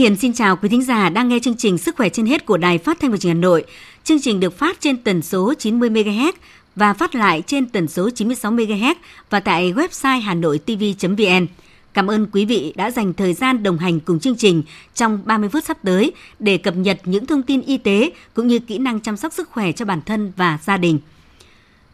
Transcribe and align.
Hiền 0.00 0.16
xin 0.16 0.32
chào 0.32 0.56
quý 0.56 0.68
thính 0.68 0.82
giả 0.82 1.08
đang 1.08 1.28
nghe 1.28 1.38
chương 1.38 1.56
trình 1.56 1.78
Sức 1.78 1.96
khỏe 1.96 2.08
trên 2.08 2.26
hết 2.26 2.46
của 2.46 2.56
Đài 2.56 2.78
Phát 2.78 3.00
thanh 3.00 3.10
và 3.10 3.16
Truyền 3.16 3.34
hình 3.34 3.36
Hà 3.36 3.42
Nội. 3.42 3.64
Chương 4.04 4.20
trình 4.20 4.40
được 4.40 4.58
phát 4.58 4.80
trên 4.80 4.96
tần 4.96 5.22
số 5.22 5.54
90 5.54 5.90
MHz 5.90 6.32
và 6.76 6.92
phát 6.92 7.14
lại 7.14 7.42
trên 7.46 7.66
tần 7.66 7.88
số 7.88 8.10
96 8.10 8.52
MHz 8.52 8.94
và 9.30 9.40
tại 9.40 9.72
website 9.72 10.20
hanoitv.vn. 10.20 11.46
Cảm 11.94 12.10
ơn 12.10 12.26
quý 12.32 12.44
vị 12.44 12.72
đã 12.76 12.90
dành 12.90 13.12
thời 13.12 13.34
gian 13.34 13.62
đồng 13.62 13.78
hành 13.78 14.00
cùng 14.00 14.20
chương 14.20 14.36
trình 14.36 14.62
trong 14.94 15.22
30 15.24 15.48
phút 15.48 15.64
sắp 15.64 15.78
tới 15.82 16.12
để 16.38 16.58
cập 16.58 16.76
nhật 16.76 17.00
những 17.04 17.26
thông 17.26 17.42
tin 17.42 17.60
y 17.60 17.78
tế 17.78 18.10
cũng 18.34 18.46
như 18.46 18.58
kỹ 18.58 18.78
năng 18.78 19.00
chăm 19.00 19.16
sóc 19.16 19.32
sức 19.32 19.48
khỏe 19.50 19.72
cho 19.72 19.84
bản 19.84 20.00
thân 20.06 20.32
và 20.36 20.58
gia 20.64 20.76
đình. 20.76 20.98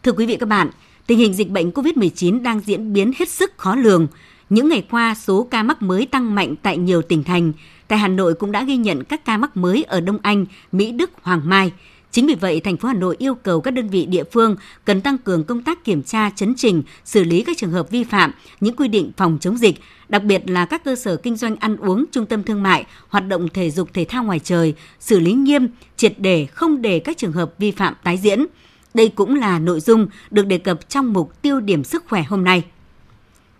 Thưa 0.03 0.11
quý 0.11 0.25
vị 0.25 0.37
các 0.39 0.49
bạn, 0.49 0.69
tình 1.07 1.19
hình 1.19 1.33
dịch 1.33 1.49
bệnh 1.49 1.71
COVID-19 1.71 2.41
đang 2.41 2.59
diễn 2.59 2.93
biến 2.93 3.11
hết 3.19 3.29
sức 3.29 3.57
khó 3.57 3.75
lường. 3.75 4.07
Những 4.49 4.69
ngày 4.69 4.83
qua, 4.91 5.15
số 5.15 5.47
ca 5.51 5.63
mắc 5.63 5.81
mới 5.81 6.05
tăng 6.05 6.35
mạnh 6.35 6.55
tại 6.61 6.77
nhiều 6.77 7.01
tỉnh 7.01 7.23
thành. 7.23 7.53
Tại 7.87 7.99
Hà 7.99 8.07
Nội 8.07 8.33
cũng 8.33 8.51
đã 8.51 8.63
ghi 8.63 8.77
nhận 8.77 9.03
các 9.03 9.25
ca 9.25 9.37
mắc 9.37 9.57
mới 9.57 9.83
ở 9.83 10.01
Đông 10.01 10.17
Anh, 10.21 10.45
Mỹ 10.71 10.91
Đức, 10.91 11.11
Hoàng 11.21 11.41
Mai. 11.45 11.71
Chính 12.11 12.27
vì 12.27 12.35
vậy, 12.35 12.59
thành 12.59 12.77
phố 12.77 12.87
Hà 12.87 12.93
Nội 12.93 13.15
yêu 13.19 13.35
cầu 13.35 13.61
các 13.61 13.71
đơn 13.71 13.89
vị 13.89 14.05
địa 14.05 14.23
phương 14.23 14.55
cần 14.85 15.01
tăng 15.01 15.17
cường 15.17 15.43
công 15.43 15.63
tác 15.63 15.83
kiểm 15.83 16.03
tra, 16.03 16.29
chấn 16.29 16.53
trình, 16.55 16.83
xử 17.05 17.23
lý 17.23 17.43
các 17.43 17.57
trường 17.57 17.71
hợp 17.71 17.89
vi 17.89 18.03
phạm 18.03 18.31
những 18.59 18.75
quy 18.75 18.87
định 18.87 19.11
phòng 19.17 19.37
chống 19.41 19.57
dịch, 19.57 19.75
đặc 20.09 20.23
biệt 20.23 20.49
là 20.49 20.65
các 20.65 20.83
cơ 20.83 20.95
sở 20.95 21.15
kinh 21.15 21.35
doanh 21.35 21.55
ăn 21.55 21.77
uống, 21.77 22.05
trung 22.11 22.25
tâm 22.25 22.43
thương 22.43 22.63
mại, 22.63 22.85
hoạt 23.07 23.27
động 23.27 23.47
thể 23.49 23.71
dục 23.71 23.89
thể 23.93 24.05
thao 24.05 24.23
ngoài 24.23 24.39
trời, 24.39 24.73
xử 24.99 25.19
lý 25.19 25.33
nghiêm, 25.33 25.67
triệt 25.97 26.13
để 26.17 26.45
không 26.45 26.81
để 26.81 26.99
các 26.99 27.17
trường 27.17 27.31
hợp 27.31 27.53
vi 27.57 27.71
phạm 27.71 27.93
tái 28.03 28.17
diễn. 28.17 28.45
Đây 28.93 29.09
cũng 29.09 29.35
là 29.35 29.59
nội 29.59 29.79
dung 29.79 30.07
được 30.31 30.47
đề 30.47 30.57
cập 30.57 30.89
trong 30.89 31.13
mục 31.13 31.41
tiêu 31.41 31.59
điểm 31.59 31.83
sức 31.83 32.03
khỏe 32.07 32.23
hôm 32.23 32.43
nay. 32.43 32.63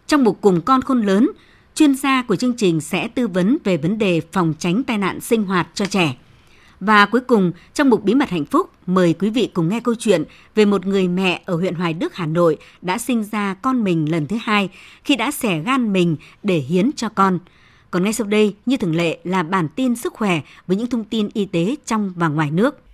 Trong 0.07 0.23
mục 0.23 0.37
cùng 0.41 0.61
con 0.61 0.81
khôn 0.81 1.01
lớn, 1.01 1.29
chuyên 1.77 1.95
gia 1.95 2.21
của 2.21 2.35
chương 2.35 2.53
trình 2.53 2.81
sẽ 2.81 3.07
tư 3.07 3.27
vấn 3.27 3.57
về 3.63 3.77
vấn 3.77 3.97
đề 3.97 4.21
phòng 4.31 4.53
tránh 4.59 4.83
tai 4.83 4.97
nạn 4.97 5.21
sinh 5.21 5.43
hoạt 5.43 5.67
cho 5.73 5.85
trẻ. 5.85 6.15
Và 6.79 7.05
cuối 7.05 7.21
cùng, 7.21 7.51
trong 7.73 7.89
mục 7.89 8.03
Bí 8.03 8.15
mật 8.15 8.29
hạnh 8.29 8.45
phúc, 8.45 8.69
mời 8.85 9.13
quý 9.13 9.29
vị 9.29 9.49
cùng 9.53 9.69
nghe 9.69 9.79
câu 9.79 9.95
chuyện 9.95 10.23
về 10.55 10.65
một 10.65 10.85
người 10.85 11.07
mẹ 11.07 11.41
ở 11.45 11.55
huyện 11.55 11.75
Hoài 11.75 11.93
Đức, 11.93 12.15
Hà 12.15 12.25
Nội 12.25 12.57
đã 12.81 12.97
sinh 12.97 13.23
ra 13.23 13.53
con 13.53 13.83
mình 13.83 14.11
lần 14.11 14.27
thứ 14.27 14.37
hai 14.41 14.69
khi 15.03 15.15
đã 15.15 15.31
xẻ 15.31 15.59
gan 15.59 15.93
mình 15.93 16.15
để 16.43 16.57
hiến 16.57 16.91
cho 16.95 17.09
con. 17.09 17.39
Còn 17.91 18.03
ngay 18.03 18.13
sau 18.13 18.27
đây, 18.27 18.55
như 18.65 18.77
thường 18.77 18.95
lệ 18.95 19.19
là 19.23 19.43
bản 19.43 19.67
tin 19.75 19.95
sức 19.95 20.13
khỏe 20.13 20.41
với 20.67 20.77
những 20.77 20.87
thông 20.87 21.03
tin 21.03 21.29
y 21.33 21.45
tế 21.45 21.75
trong 21.85 22.13
và 22.15 22.27
ngoài 22.27 22.51
nước. 22.51 22.86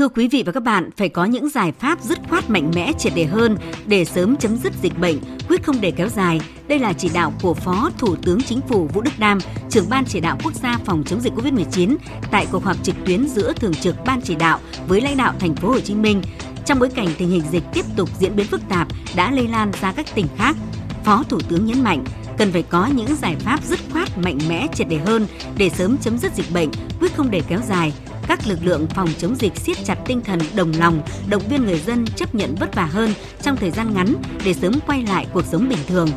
Thưa 0.00 0.08
quý 0.08 0.28
vị 0.28 0.42
và 0.46 0.52
các 0.52 0.62
bạn, 0.62 0.90
phải 0.96 1.08
có 1.08 1.24
những 1.24 1.48
giải 1.48 1.72
pháp 1.72 2.02
dứt 2.02 2.18
khoát 2.28 2.50
mạnh 2.50 2.70
mẽ 2.74 2.92
triệt 2.98 3.12
đề 3.16 3.24
hơn 3.24 3.56
để 3.86 4.04
sớm 4.04 4.36
chấm 4.36 4.56
dứt 4.56 4.72
dịch 4.82 4.98
bệnh, 4.98 5.16
quyết 5.48 5.62
không 5.64 5.80
để 5.80 5.90
kéo 5.90 6.08
dài. 6.08 6.40
Đây 6.68 6.78
là 6.78 6.92
chỉ 6.92 7.10
đạo 7.14 7.32
của 7.42 7.54
Phó 7.54 7.90
Thủ 7.98 8.16
tướng 8.16 8.42
Chính 8.42 8.60
phủ 8.68 8.88
Vũ 8.94 9.00
Đức 9.00 9.10
Đam, 9.18 9.38
trưởng 9.70 9.88
ban 9.90 10.04
chỉ 10.04 10.20
đạo 10.20 10.38
quốc 10.44 10.54
gia 10.54 10.78
phòng 10.84 11.04
chống 11.06 11.20
dịch 11.20 11.32
COVID-19 11.32 11.96
tại 12.30 12.46
cuộc 12.52 12.64
họp 12.64 12.84
trực 12.84 12.94
tuyến 13.06 13.28
giữa 13.28 13.52
thường 13.52 13.74
trực 13.74 13.96
ban 14.06 14.20
chỉ 14.20 14.34
đạo 14.34 14.58
với 14.88 15.00
lãnh 15.00 15.16
đạo 15.16 15.34
thành 15.40 15.54
phố 15.54 15.68
Hồ 15.68 15.80
Chí 15.80 15.94
Minh 15.94 16.22
trong 16.66 16.78
bối 16.78 16.88
cảnh 16.94 17.08
tình 17.18 17.30
hình 17.30 17.42
dịch 17.50 17.64
tiếp 17.72 17.84
tục 17.96 18.08
diễn 18.18 18.36
biến 18.36 18.46
phức 18.46 18.60
tạp 18.68 18.88
đã 19.16 19.30
lây 19.30 19.48
lan 19.48 19.72
ra 19.80 19.92
các 19.92 20.06
tỉnh 20.14 20.26
khác. 20.38 20.56
Phó 21.04 21.24
Thủ 21.28 21.40
tướng 21.48 21.66
nhấn 21.66 21.84
mạnh 21.84 22.04
cần 22.38 22.52
phải 22.52 22.62
có 22.62 22.86
những 22.86 23.16
giải 23.16 23.36
pháp 23.40 23.64
dứt 23.64 23.78
khoát 23.92 24.18
mạnh 24.18 24.38
mẽ 24.48 24.66
triệt 24.74 24.88
đề 24.88 24.96
hơn 24.96 25.26
để 25.56 25.70
sớm 25.70 25.96
chấm 25.98 26.18
dứt 26.18 26.34
dịch 26.34 26.52
bệnh, 26.54 26.70
quyết 27.00 27.16
không 27.16 27.30
để 27.30 27.42
kéo 27.48 27.60
dài, 27.68 27.92
các 28.30 28.46
lực 28.46 28.58
lượng 28.62 28.86
phòng 28.86 29.08
chống 29.18 29.36
dịch 29.36 29.56
siết 29.56 29.76
chặt 29.84 29.98
tinh 30.06 30.20
thần 30.20 30.40
đồng 30.54 30.72
lòng, 30.78 31.02
động 31.28 31.42
viên 31.48 31.64
người 31.64 31.78
dân 31.78 32.04
chấp 32.16 32.34
nhận 32.34 32.54
vất 32.54 32.74
vả 32.74 32.84
hơn 32.84 33.14
trong 33.42 33.56
thời 33.56 33.70
gian 33.70 33.94
ngắn 33.94 34.14
để 34.44 34.54
sớm 34.54 34.72
quay 34.86 35.02
lại 35.02 35.26
cuộc 35.32 35.44
sống 35.44 35.68
bình 35.68 35.78
thường. 35.86 36.08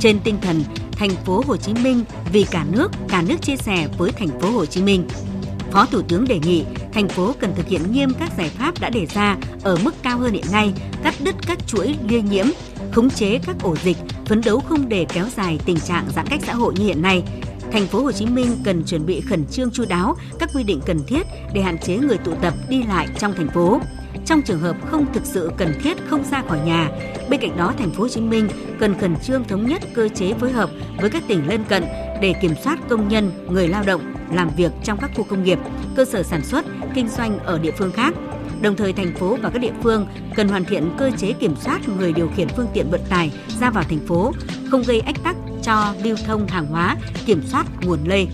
Trên 0.00 0.18
tinh 0.24 0.38
thần 0.42 0.62
thành 0.92 1.10
phố 1.10 1.42
Hồ 1.46 1.56
Chí 1.56 1.74
Minh 1.74 2.04
vì 2.32 2.46
cả 2.50 2.64
nước, 2.72 2.90
cả 3.08 3.22
nước 3.22 3.42
chia 3.42 3.56
sẻ 3.56 3.88
với 3.98 4.10
thành 4.12 4.40
phố 4.40 4.50
Hồ 4.50 4.66
Chí 4.66 4.82
Minh. 4.82 5.08
Phó 5.72 5.86
Thủ 5.86 6.02
tướng 6.02 6.28
đề 6.28 6.38
nghị 6.38 6.64
thành 6.92 7.08
phố 7.08 7.34
cần 7.40 7.52
thực 7.56 7.68
hiện 7.68 7.92
nghiêm 7.92 8.12
các 8.20 8.30
giải 8.38 8.48
pháp 8.48 8.80
đã 8.80 8.90
đề 8.90 9.06
ra 9.06 9.36
ở 9.62 9.78
mức 9.84 9.94
cao 10.02 10.18
hơn 10.18 10.32
hiện 10.32 10.46
nay, 10.52 10.72
cắt 11.02 11.14
đứt 11.20 11.34
các 11.46 11.58
chuỗi 11.66 11.96
lây 12.10 12.22
nhiễm, 12.22 12.46
khống 12.92 13.10
chế 13.10 13.38
các 13.46 13.56
ổ 13.62 13.76
dịch, 13.76 13.96
phấn 14.26 14.40
đấu 14.44 14.60
không 14.60 14.88
để 14.88 15.06
kéo 15.08 15.26
dài 15.36 15.58
tình 15.64 15.80
trạng 15.80 16.04
giãn 16.16 16.26
cách 16.26 16.40
xã 16.46 16.54
hội 16.54 16.74
như 16.76 16.84
hiện 16.84 17.02
nay, 17.02 17.22
thành 17.72 17.86
phố 17.86 18.02
Hồ 18.02 18.12
Chí 18.12 18.26
Minh 18.26 18.56
cần 18.64 18.82
chuẩn 18.84 19.06
bị 19.06 19.20
khẩn 19.20 19.46
trương 19.46 19.70
chu 19.70 19.84
đáo 19.88 20.16
các 20.38 20.50
quy 20.54 20.62
định 20.62 20.80
cần 20.86 21.00
thiết 21.06 21.22
để 21.52 21.60
hạn 21.60 21.78
chế 21.78 21.96
người 21.96 22.18
tụ 22.18 22.34
tập 22.34 22.54
đi 22.68 22.82
lại 22.82 23.08
trong 23.18 23.32
thành 23.36 23.48
phố. 23.48 23.80
Trong 24.26 24.42
trường 24.42 24.60
hợp 24.60 24.76
không 24.90 25.06
thực 25.14 25.26
sự 25.26 25.50
cần 25.56 25.72
thiết 25.82 25.96
không 26.06 26.24
ra 26.30 26.42
khỏi 26.48 26.60
nhà, 26.60 26.90
bên 27.30 27.40
cạnh 27.40 27.56
đó 27.56 27.74
thành 27.78 27.90
phố 27.90 28.02
Hồ 28.02 28.08
Chí 28.08 28.20
Minh 28.20 28.48
cần 28.80 28.98
khẩn 29.00 29.16
trương 29.16 29.44
thống 29.44 29.66
nhất 29.66 29.82
cơ 29.94 30.08
chế 30.08 30.32
phối 30.32 30.52
hợp 30.52 30.70
với 31.00 31.10
các 31.10 31.22
tỉnh 31.28 31.48
lân 31.48 31.64
cận 31.64 31.84
để 32.20 32.34
kiểm 32.42 32.54
soát 32.64 32.78
công 32.88 33.08
nhân, 33.08 33.30
người 33.50 33.68
lao 33.68 33.82
động 33.86 34.14
làm 34.32 34.50
việc 34.56 34.72
trong 34.84 34.98
các 35.00 35.10
khu 35.16 35.24
công 35.24 35.44
nghiệp, 35.44 35.58
cơ 35.96 36.04
sở 36.04 36.22
sản 36.22 36.44
xuất, 36.44 36.64
kinh 36.94 37.08
doanh 37.08 37.38
ở 37.38 37.58
địa 37.58 37.72
phương 37.78 37.92
khác. 37.92 38.14
Đồng 38.60 38.76
thời 38.76 38.92
thành 38.92 39.14
phố 39.14 39.36
và 39.42 39.50
các 39.50 39.58
địa 39.58 39.72
phương 39.82 40.06
cần 40.36 40.48
hoàn 40.48 40.64
thiện 40.64 40.90
cơ 40.98 41.10
chế 41.18 41.32
kiểm 41.32 41.54
soát 41.56 41.88
người 41.88 42.12
điều 42.12 42.28
khiển 42.36 42.48
phương 42.48 42.66
tiện 42.74 42.90
vận 42.90 43.00
tải 43.08 43.32
ra 43.60 43.70
vào 43.70 43.84
thành 43.88 44.06
phố, 44.06 44.32
không 44.70 44.82
gây 44.86 45.00
ách 45.00 45.22
tắc 45.24 45.35
cho 45.66 45.94
lưu 46.02 46.16
thông 46.26 46.46
hàng 46.46 46.66
hóa, 46.66 46.96
kiểm 47.26 47.42
soát 47.46 47.66
nguồn 47.82 47.98
lây. 48.04 48.28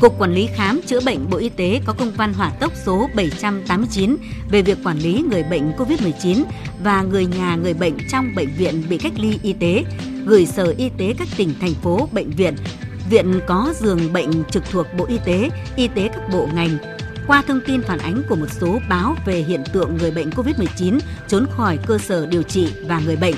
Cục 0.00 0.18
Quản 0.18 0.34
lý 0.34 0.48
Khám 0.54 0.80
chữa 0.86 1.00
bệnh 1.00 1.30
Bộ 1.30 1.36
Y 1.36 1.48
tế 1.48 1.80
có 1.84 1.92
công 1.92 2.10
văn 2.10 2.32
hỏa 2.34 2.50
tốc 2.50 2.72
số 2.84 3.08
789 3.14 4.16
về 4.50 4.62
việc 4.62 4.78
quản 4.84 4.98
lý 4.98 5.24
người 5.30 5.42
bệnh 5.42 5.72
COVID-19 5.72 6.44
và 6.82 7.02
người 7.02 7.26
nhà 7.26 7.56
người 7.56 7.74
bệnh 7.74 7.98
trong 8.10 8.34
bệnh 8.34 8.54
viện 8.54 8.82
bị 8.88 8.98
cách 8.98 9.12
ly 9.16 9.38
y 9.42 9.52
tế, 9.52 9.84
gửi 10.26 10.46
Sở 10.46 10.74
Y 10.78 10.88
tế 10.98 11.14
các 11.18 11.28
tỉnh, 11.36 11.54
thành 11.60 11.74
phố, 11.74 12.08
bệnh 12.12 12.30
viện, 12.30 12.54
viện 13.10 13.40
có 13.46 13.74
giường 13.80 14.12
bệnh 14.12 14.44
trực 14.50 14.70
thuộc 14.70 14.86
Bộ 14.98 15.04
Y 15.04 15.18
tế, 15.24 15.50
y 15.76 15.88
tế 15.88 16.08
các 16.08 16.28
bộ 16.32 16.48
ngành, 16.54 16.78
qua 17.26 17.42
thông 17.46 17.60
tin 17.66 17.82
phản 17.82 17.98
ánh 17.98 18.22
của 18.28 18.36
một 18.36 18.50
số 18.60 18.78
báo 18.88 19.16
về 19.26 19.44
hiện 19.48 19.64
tượng 19.72 19.96
người 19.96 20.10
bệnh 20.10 20.30
COVID-19 20.30 20.98
trốn 21.28 21.46
khỏi 21.56 21.78
cơ 21.86 21.98
sở 21.98 22.26
điều 22.26 22.42
trị 22.42 22.72
và 22.88 23.00
người 23.06 23.16
bệnh 23.16 23.34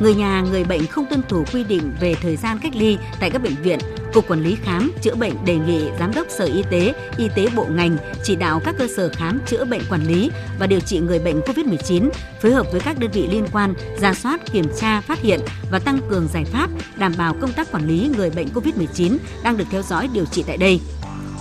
người 0.00 0.14
nhà 0.14 0.44
người 0.50 0.64
bệnh 0.64 0.86
không 0.86 1.06
tuân 1.10 1.22
thủ 1.28 1.44
quy 1.52 1.64
định 1.64 1.92
về 2.00 2.14
thời 2.14 2.36
gian 2.36 2.58
cách 2.58 2.76
ly 2.76 2.98
tại 3.20 3.30
các 3.30 3.42
bệnh 3.42 3.54
viện, 3.62 3.78
Cục 4.12 4.28
Quản 4.28 4.42
lý 4.42 4.56
Khám 4.62 4.92
chữa 5.02 5.14
bệnh 5.14 5.44
đề 5.44 5.56
nghị 5.56 5.90
Giám 5.98 6.14
đốc 6.14 6.26
Sở 6.30 6.44
Y 6.44 6.62
tế, 6.70 6.94
Y 7.16 7.28
tế 7.36 7.48
Bộ 7.56 7.66
ngành 7.70 7.96
chỉ 8.24 8.36
đạo 8.36 8.60
các 8.64 8.74
cơ 8.78 8.86
sở 8.96 9.10
khám 9.12 9.40
chữa 9.46 9.64
bệnh 9.64 9.82
quản 9.90 10.06
lý 10.06 10.30
và 10.58 10.66
điều 10.66 10.80
trị 10.80 10.98
người 10.98 11.18
bệnh 11.18 11.40
COVID-19 11.40 12.10
phối 12.42 12.52
hợp 12.52 12.66
với 12.72 12.80
các 12.80 12.98
đơn 12.98 13.10
vị 13.10 13.28
liên 13.32 13.46
quan 13.52 13.74
ra 14.00 14.14
soát, 14.14 14.52
kiểm 14.52 14.66
tra, 14.80 15.00
phát 15.00 15.18
hiện 15.18 15.40
và 15.70 15.78
tăng 15.78 16.00
cường 16.10 16.28
giải 16.32 16.44
pháp 16.44 16.70
đảm 16.96 17.12
bảo 17.18 17.34
công 17.40 17.52
tác 17.52 17.72
quản 17.72 17.88
lý 17.88 18.10
người 18.16 18.30
bệnh 18.30 18.48
COVID-19 18.54 19.16
đang 19.44 19.56
được 19.56 19.64
theo 19.70 19.82
dõi 19.82 20.08
điều 20.12 20.24
trị 20.24 20.44
tại 20.46 20.56
đây. 20.56 20.80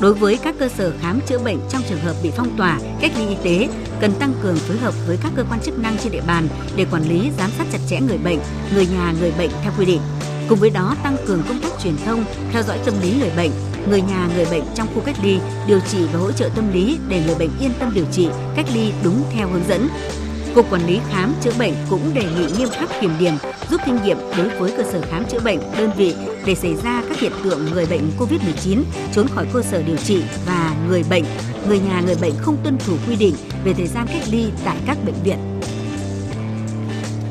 Đối 0.01 0.13
với 0.13 0.39
các 0.43 0.55
cơ 0.59 0.67
sở 0.67 0.93
khám 1.01 1.19
chữa 1.27 1.39
bệnh 1.39 1.57
trong 1.69 1.81
trường 1.89 1.99
hợp 1.99 2.15
bị 2.23 2.31
phong 2.37 2.57
tỏa, 2.57 2.79
cách 3.01 3.11
ly 3.17 3.27
y 3.27 3.35
tế, 3.43 3.69
cần 4.01 4.11
tăng 4.19 4.33
cường 4.43 4.55
phối 4.55 4.77
hợp 4.77 4.93
với 5.07 5.17
các 5.23 5.31
cơ 5.35 5.43
quan 5.49 5.59
chức 5.59 5.79
năng 5.79 5.97
trên 5.97 6.11
địa 6.11 6.21
bàn 6.27 6.47
để 6.75 6.85
quản 6.91 7.09
lý, 7.09 7.31
giám 7.37 7.49
sát 7.57 7.65
chặt 7.71 7.79
chẽ 7.87 7.99
người 8.01 8.17
bệnh, 8.17 8.39
người 8.73 8.85
nhà 8.85 9.13
người 9.19 9.31
bệnh 9.37 9.49
theo 9.63 9.71
quy 9.77 9.85
định. 9.85 10.01
Cùng 10.49 10.59
với 10.59 10.69
đó 10.69 10.95
tăng 11.03 11.17
cường 11.25 11.43
công 11.47 11.61
tác 11.61 11.69
truyền 11.83 11.97
thông, 12.05 12.23
theo 12.51 12.63
dõi 12.63 12.79
tâm 12.85 12.93
lý 13.01 13.13
người 13.19 13.31
bệnh, 13.37 13.51
người 13.89 14.01
nhà 14.01 14.29
người 14.35 14.45
bệnh 14.51 14.63
trong 14.75 14.87
khu 14.95 15.01
cách 15.05 15.15
ly, 15.23 15.39
điều 15.67 15.79
trị 15.79 15.97
và 16.13 16.19
hỗ 16.19 16.31
trợ 16.31 16.49
tâm 16.55 16.73
lý 16.73 16.97
để 17.09 17.23
người 17.25 17.35
bệnh 17.35 17.49
yên 17.59 17.71
tâm 17.79 17.91
điều 17.93 18.05
trị, 18.11 18.27
cách 18.55 18.65
ly 18.73 18.91
đúng 19.03 19.23
theo 19.33 19.47
hướng 19.47 19.67
dẫn. 19.69 19.87
Cục 20.55 20.71
Quản 20.71 20.87
lý 20.87 20.99
Khám 21.09 21.33
chữa 21.41 21.51
bệnh 21.59 21.73
cũng 21.89 22.13
đề 22.13 22.21
nghị 22.23 22.45
nghiêm 22.57 22.69
khắc 22.69 22.89
kiểm 23.01 23.11
điểm, 23.19 23.33
rút 23.69 23.81
kinh 23.85 23.97
nghiệm 24.03 24.17
đối 24.37 24.49
với 24.49 24.71
cơ 24.77 24.83
sở 24.83 25.01
khám 25.01 25.25
chữa 25.25 25.39
bệnh, 25.39 25.59
đơn 25.77 25.91
vị 25.97 26.15
để 26.45 26.55
xảy 26.55 26.75
ra 26.75 27.03
các 27.09 27.19
hiện 27.19 27.31
tượng 27.43 27.65
người 27.65 27.85
bệnh 27.85 28.11
COVID-19 28.19 28.83
trốn 29.13 29.27
khỏi 29.27 29.45
cơ 29.53 29.61
sở 29.61 29.81
điều 29.81 29.97
trị 29.97 30.23
và 30.45 30.75
người 30.87 31.03
bệnh, 31.09 31.23
người 31.67 31.79
nhà 31.79 32.01
người 32.05 32.15
bệnh 32.21 32.33
không 32.37 32.57
tuân 32.63 32.77
thủ 32.77 32.93
quy 33.07 33.15
định 33.15 33.35
về 33.63 33.73
thời 33.73 33.87
gian 33.87 34.07
cách 34.07 34.23
ly 34.31 34.45
tại 34.65 34.77
các 34.85 34.97
bệnh 35.05 35.23
viện. 35.23 35.37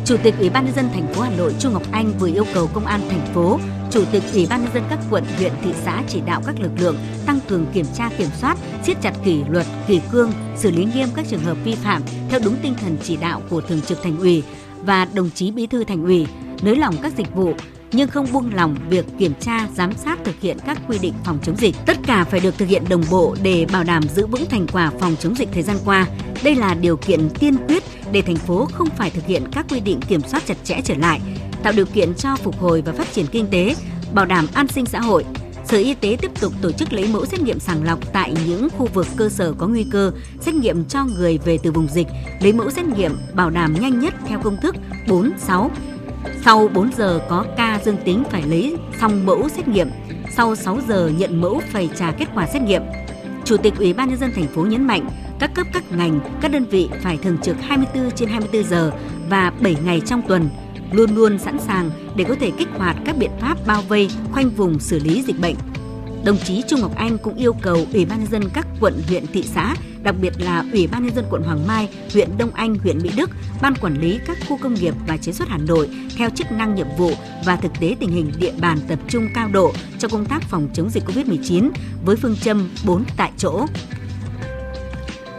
Chủ 0.04 0.16
tịch 0.22 0.34
Ủy 0.38 0.50
ban 0.50 0.64
nhân 0.64 0.74
dân 0.74 0.88
thành 0.92 1.14
phố 1.14 1.22
Hà 1.22 1.30
Nội 1.30 1.54
Trung 1.58 1.72
Ngọc 1.72 1.82
Anh 1.92 2.12
vừa 2.18 2.28
yêu 2.28 2.44
cầu 2.54 2.70
công 2.74 2.86
an 2.86 3.00
thành 3.10 3.34
phố, 3.34 3.58
chủ 3.90 4.04
tịch 4.12 4.22
Ủy 4.32 4.46
ban 4.50 4.62
nhân 4.62 4.74
dân 4.74 4.82
các 4.90 4.98
quận, 5.10 5.24
huyện, 5.36 5.52
thị 5.62 5.70
xã 5.84 6.02
chỉ 6.08 6.20
đạo 6.26 6.42
các 6.46 6.60
lực 6.60 6.72
lượng 6.78 6.96
tăng 7.26 7.40
cường 7.48 7.66
kiểm 7.72 7.86
tra 7.94 8.10
kiểm 8.18 8.28
soát, 8.40 8.56
siết 8.86 8.96
chặt 9.02 9.12
kỷ 9.24 9.42
luật, 9.48 9.66
kỷ 9.86 10.00
cương, 10.12 10.32
xử 10.56 10.70
lý 10.70 10.84
nghiêm 10.84 11.08
các 11.14 11.26
trường 11.30 11.44
hợp 11.44 11.56
vi 11.64 11.74
phạm 11.74 12.02
theo 12.28 12.40
đúng 12.44 12.56
tinh 12.62 12.74
thần 12.80 12.96
chỉ 13.02 13.16
đạo 13.16 13.42
của 13.50 13.60
Thường 13.60 13.80
trực 13.80 14.02
Thành 14.02 14.18
ủy 14.18 14.42
và 14.82 15.04
đồng 15.04 15.30
chí 15.30 15.50
Bí 15.50 15.66
thư 15.66 15.84
Thành 15.84 16.04
ủy, 16.04 16.26
nới 16.62 16.76
lỏng 16.76 16.94
các 17.02 17.12
dịch 17.16 17.34
vụ 17.34 17.54
nhưng 17.92 18.08
không 18.08 18.26
buông 18.32 18.54
lỏng 18.54 18.76
việc 18.88 19.06
kiểm 19.18 19.32
tra, 19.40 19.68
giám 19.74 19.92
sát 19.92 20.18
thực 20.24 20.40
hiện 20.40 20.56
các 20.66 20.78
quy 20.88 20.98
định 20.98 21.14
phòng 21.24 21.38
chống 21.42 21.56
dịch. 21.56 21.74
Tất 21.86 21.96
cả 22.06 22.24
phải 22.24 22.40
được 22.40 22.58
thực 22.58 22.68
hiện 22.68 22.82
đồng 22.88 23.02
bộ 23.10 23.36
để 23.42 23.66
bảo 23.72 23.84
đảm 23.84 24.02
giữ 24.02 24.26
vững 24.26 24.46
thành 24.50 24.66
quả 24.72 24.92
phòng 25.00 25.16
chống 25.20 25.34
dịch 25.34 25.48
thời 25.52 25.62
gian 25.62 25.76
qua. 25.84 26.06
Đây 26.42 26.54
là 26.54 26.74
điều 26.74 26.96
kiện 26.96 27.30
tiên 27.30 27.56
quyết 27.68 27.82
để 28.12 28.22
thành 28.22 28.36
phố 28.36 28.68
không 28.72 28.88
phải 28.96 29.10
thực 29.10 29.26
hiện 29.26 29.42
các 29.52 29.66
quy 29.70 29.80
định 29.80 30.00
kiểm 30.08 30.20
soát 30.20 30.42
chặt 30.46 30.56
chẽ 30.64 30.80
trở 30.84 30.94
lại, 30.94 31.20
tạo 31.62 31.72
điều 31.76 31.86
kiện 31.86 32.14
cho 32.14 32.36
phục 32.36 32.58
hồi 32.58 32.82
và 32.82 32.92
phát 32.92 33.12
triển 33.12 33.26
kinh 33.26 33.46
tế, 33.46 33.74
bảo 34.14 34.24
đảm 34.24 34.46
an 34.54 34.68
sinh 34.68 34.86
xã 34.86 35.00
hội. 35.00 35.24
Sở 35.64 35.78
Y 35.78 35.94
tế 35.94 36.16
tiếp 36.20 36.30
tục 36.40 36.52
tổ 36.62 36.72
chức 36.72 36.92
lấy 36.92 37.08
mẫu 37.12 37.26
xét 37.26 37.40
nghiệm 37.40 37.58
sàng 37.58 37.84
lọc 37.84 38.12
tại 38.12 38.34
những 38.46 38.68
khu 38.78 38.88
vực 38.94 39.06
cơ 39.16 39.28
sở 39.28 39.52
có 39.58 39.66
nguy 39.66 39.86
cơ, 39.90 40.12
xét 40.40 40.54
nghiệm 40.54 40.84
cho 40.84 41.04
người 41.04 41.38
về 41.38 41.58
từ 41.62 41.72
vùng 41.72 41.88
dịch, 41.88 42.06
lấy 42.40 42.52
mẫu 42.52 42.70
xét 42.70 42.86
nghiệm 42.86 43.12
bảo 43.34 43.50
đảm 43.50 43.74
nhanh 43.80 44.00
nhất 44.00 44.14
theo 44.26 44.40
công 44.42 44.56
thức 44.62 44.76
4-6. 45.06 45.70
Sau 46.44 46.68
4 46.74 46.90
giờ 46.96 47.20
có 47.28 47.44
ca 47.56 47.80
dương 47.84 47.96
tính 48.04 48.22
phải 48.30 48.42
lấy 48.42 48.76
xong 49.00 49.26
mẫu 49.26 49.48
xét 49.48 49.68
nghiệm, 49.68 49.90
sau 50.36 50.56
6 50.56 50.78
giờ 50.88 51.10
nhận 51.18 51.40
mẫu 51.40 51.62
phải 51.72 51.88
trả 51.96 52.12
kết 52.12 52.26
quả 52.34 52.46
xét 52.46 52.62
nghiệm. 52.62 52.82
Chủ 53.44 53.56
tịch 53.56 53.74
Ủy 53.78 53.92
ban 53.92 54.08
nhân 54.08 54.18
dân 54.18 54.32
thành 54.34 54.46
phố 54.46 54.62
nhấn 54.62 54.86
mạnh, 54.86 55.10
các 55.38 55.50
cấp 55.54 55.66
các 55.72 55.92
ngành, 55.92 56.20
các 56.40 56.50
đơn 56.50 56.64
vị 56.64 56.88
phải 57.02 57.16
thường 57.16 57.38
trực 57.42 57.56
24 57.60 58.10
trên 58.10 58.28
24 58.28 58.64
giờ 58.64 58.92
và 59.28 59.52
7 59.60 59.76
ngày 59.84 60.00
trong 60.06 60.22
tuần, 60.28 60.48
luôn 60.92 61.14
luôn 61.14 61.38
sẵn 61.38 61.58
sàng 61.58 61.90
để 62.16 62.24
có 62.24 62.34
thể 62.40 62.50
kích 62.58 62.68
hoạt 62.76 62.96
các 63.04 63.16
biện 63.18 63.30
pháp 63.40 63.58
bao 63.66 63.82
vây, 63.82 64.08
khoanh 64.32 64.50
vùng 64.50 64.78
xử 64.78 64.98
lý 64.98 65.22
dịch 65.22 65.40
bệnh. 65.40 65.54
Đồng 66.24 66.38
chí 66.38 66.62
Trung 66.68 66.80
Ngọc 66.80 66.96
Anh 66.96 67.18
cũng 67.18 67.34
yêu 67.34 67.52
cầu 67.62 67.86
Ủy 67.92 68.04
ban 68.04 68.18
nhân 68.18 68.30
dân 68.30 68.42
các 68.54 68.66
quận, 68.80 69.02
huyện, 69.08 69.26
thị 69.26 69.42
xã, 69.42 69.74
đặc 70.02 70.14
biệt 70.20 70.32
là 70.40 70.64
Ủy 70.72 70.86
ban 70.86 71.04
nhân 71.06 71.14
dân 71.14 71.24
quận 71.30 71.42
Hoàng 71.42 71.66
Mai, 71.66 71.88
huyện 72.12 72.28
Đông 72.38 72.50
Anh, 72.54 72.74
huyện 72.74 72.98
Mỹ 73.02 73.10
Đức, 73.16 73.30
ban 73.62 73.74
quản 73.74 74.00
lý 74.00 74.18
các 74.26 74.38
khu 74.48 74.58
công 74.62 74.74
nghiệp 74.74 74.94
và 75.06 75.16
chế 75.16 75.32
xuất 75.32 75.48
Hà 75.48 75.58
Nội 75.58 75.90
theo 76.16 76.30
chức 76.30 76.52
năng 76.52 76.74
nhiệm 76.74 76.86
vụ 76.98 77.10
và 77.44 77.56
thực 77.56 77.72
tế 77.80 77.96
tình 78.00 78.10
hình 78.10 78.32
địa 78.38 78.52
bàn 78.60 78.78
tập 78.88 78.98
trung 79.08 79.28
cao 79.34 79.48
độ 79.52 79.72
cho 79.98 80.08
công 80.08 80.26
tác 80.26 80.42
phòng 80.42 80.68
chống 80.72 80.90
dịch 80.90 81.04
COVID-19 81.04 81.70
với 82.04 82.16
phương 82.16 82.36
châm 82.36 82.70
4 82.86 83.04
tại 83.16 83.32
chỗ 83.36 83.66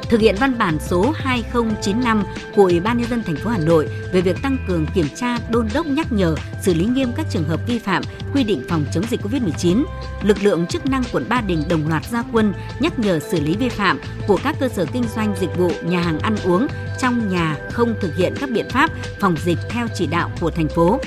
thực 0.10 0.22
hiện 0.22 0.36
văn 0.40 0.58
bản 0.58 0.78
số 0.80 1.14
2095 1.16 2.24
của 2.56 2.64
Ủy 2.64 2.80
ban 2.80 2.98
nhân 2.98 3.10
dân 3.10 3.24
thành 3.24 3.36
phố 3.36 3.50
Hà 3.50 3.58
Nội 3.58 3.90
về 4.12 4.22
việc 4.22 4.42
tăng 4.42 4.58
cường 4.68 4.86
kiểm 4.94 5.08
tra, 5.16 5.38
đôn 5.52 5.68
đốc 5.74 5.86
nhắc 5.86 6.12
nhở, 6.12 6.36
xử 6.62 6.74
lý 6.74 6.86
nghiêm 6.86 7.12
các 7.16 7.26
trường 7.30 7.44
hợp 7.44 7.60
vi 7.68 7.80
phạm 7.80 8.04
quy 8.34 8.44
định 8.44 8.64
phòng 8.70 8.86
chống 8.94 9.04
dịch 9.10 9.22
COVID-19. 9.22 9.84
Lực 10.24 10.44
lượng 10.44 10.68
chức 10.68 10.86
năng 10.86 11.04
quận 11.12 11.26
Ba 11.30 11.42
Đình 11.42 11.64
đồng 11.70 11.88
loạt 11.88 12.06
ra 12.12 12.24
quân 12.32 12.54
nhắc 12.80 13.00
nhở 13.00 13.20
xử 13.20 13.40
lý 13.40 13.56
vi 13.56 13.70
phạm 13.70 14.00
của 14.28 14.40
các 14.44 14.56
cơ 14.60 14.70
sở 14.70 14.86
kinh 14.94 15.04
doanh 15.16 15.36
dịch 15.40 15.58
vụ, 15.58 15.72
nhà 15.84 16.02
hàng 16.02 16.20
ăn 16.20 16.36
uống 16.46 16.68
trong 17.00 17.30
nhà 17.30 17.58
không 17.72 17.96
thực 18.02 18.16
hiện 18.16 18.34
các 18.40 18.50
biện 18.50 18.70
pháp 18.70 18.90
phòng 19.20 19.36
dịch 19.46 19.58
theo 19.70 19.88
chỉ 19.96 20.08
đạo 20.08 20.32
của 20.40 20.52
thành 20.52 20.70
phố. 20.70 21.00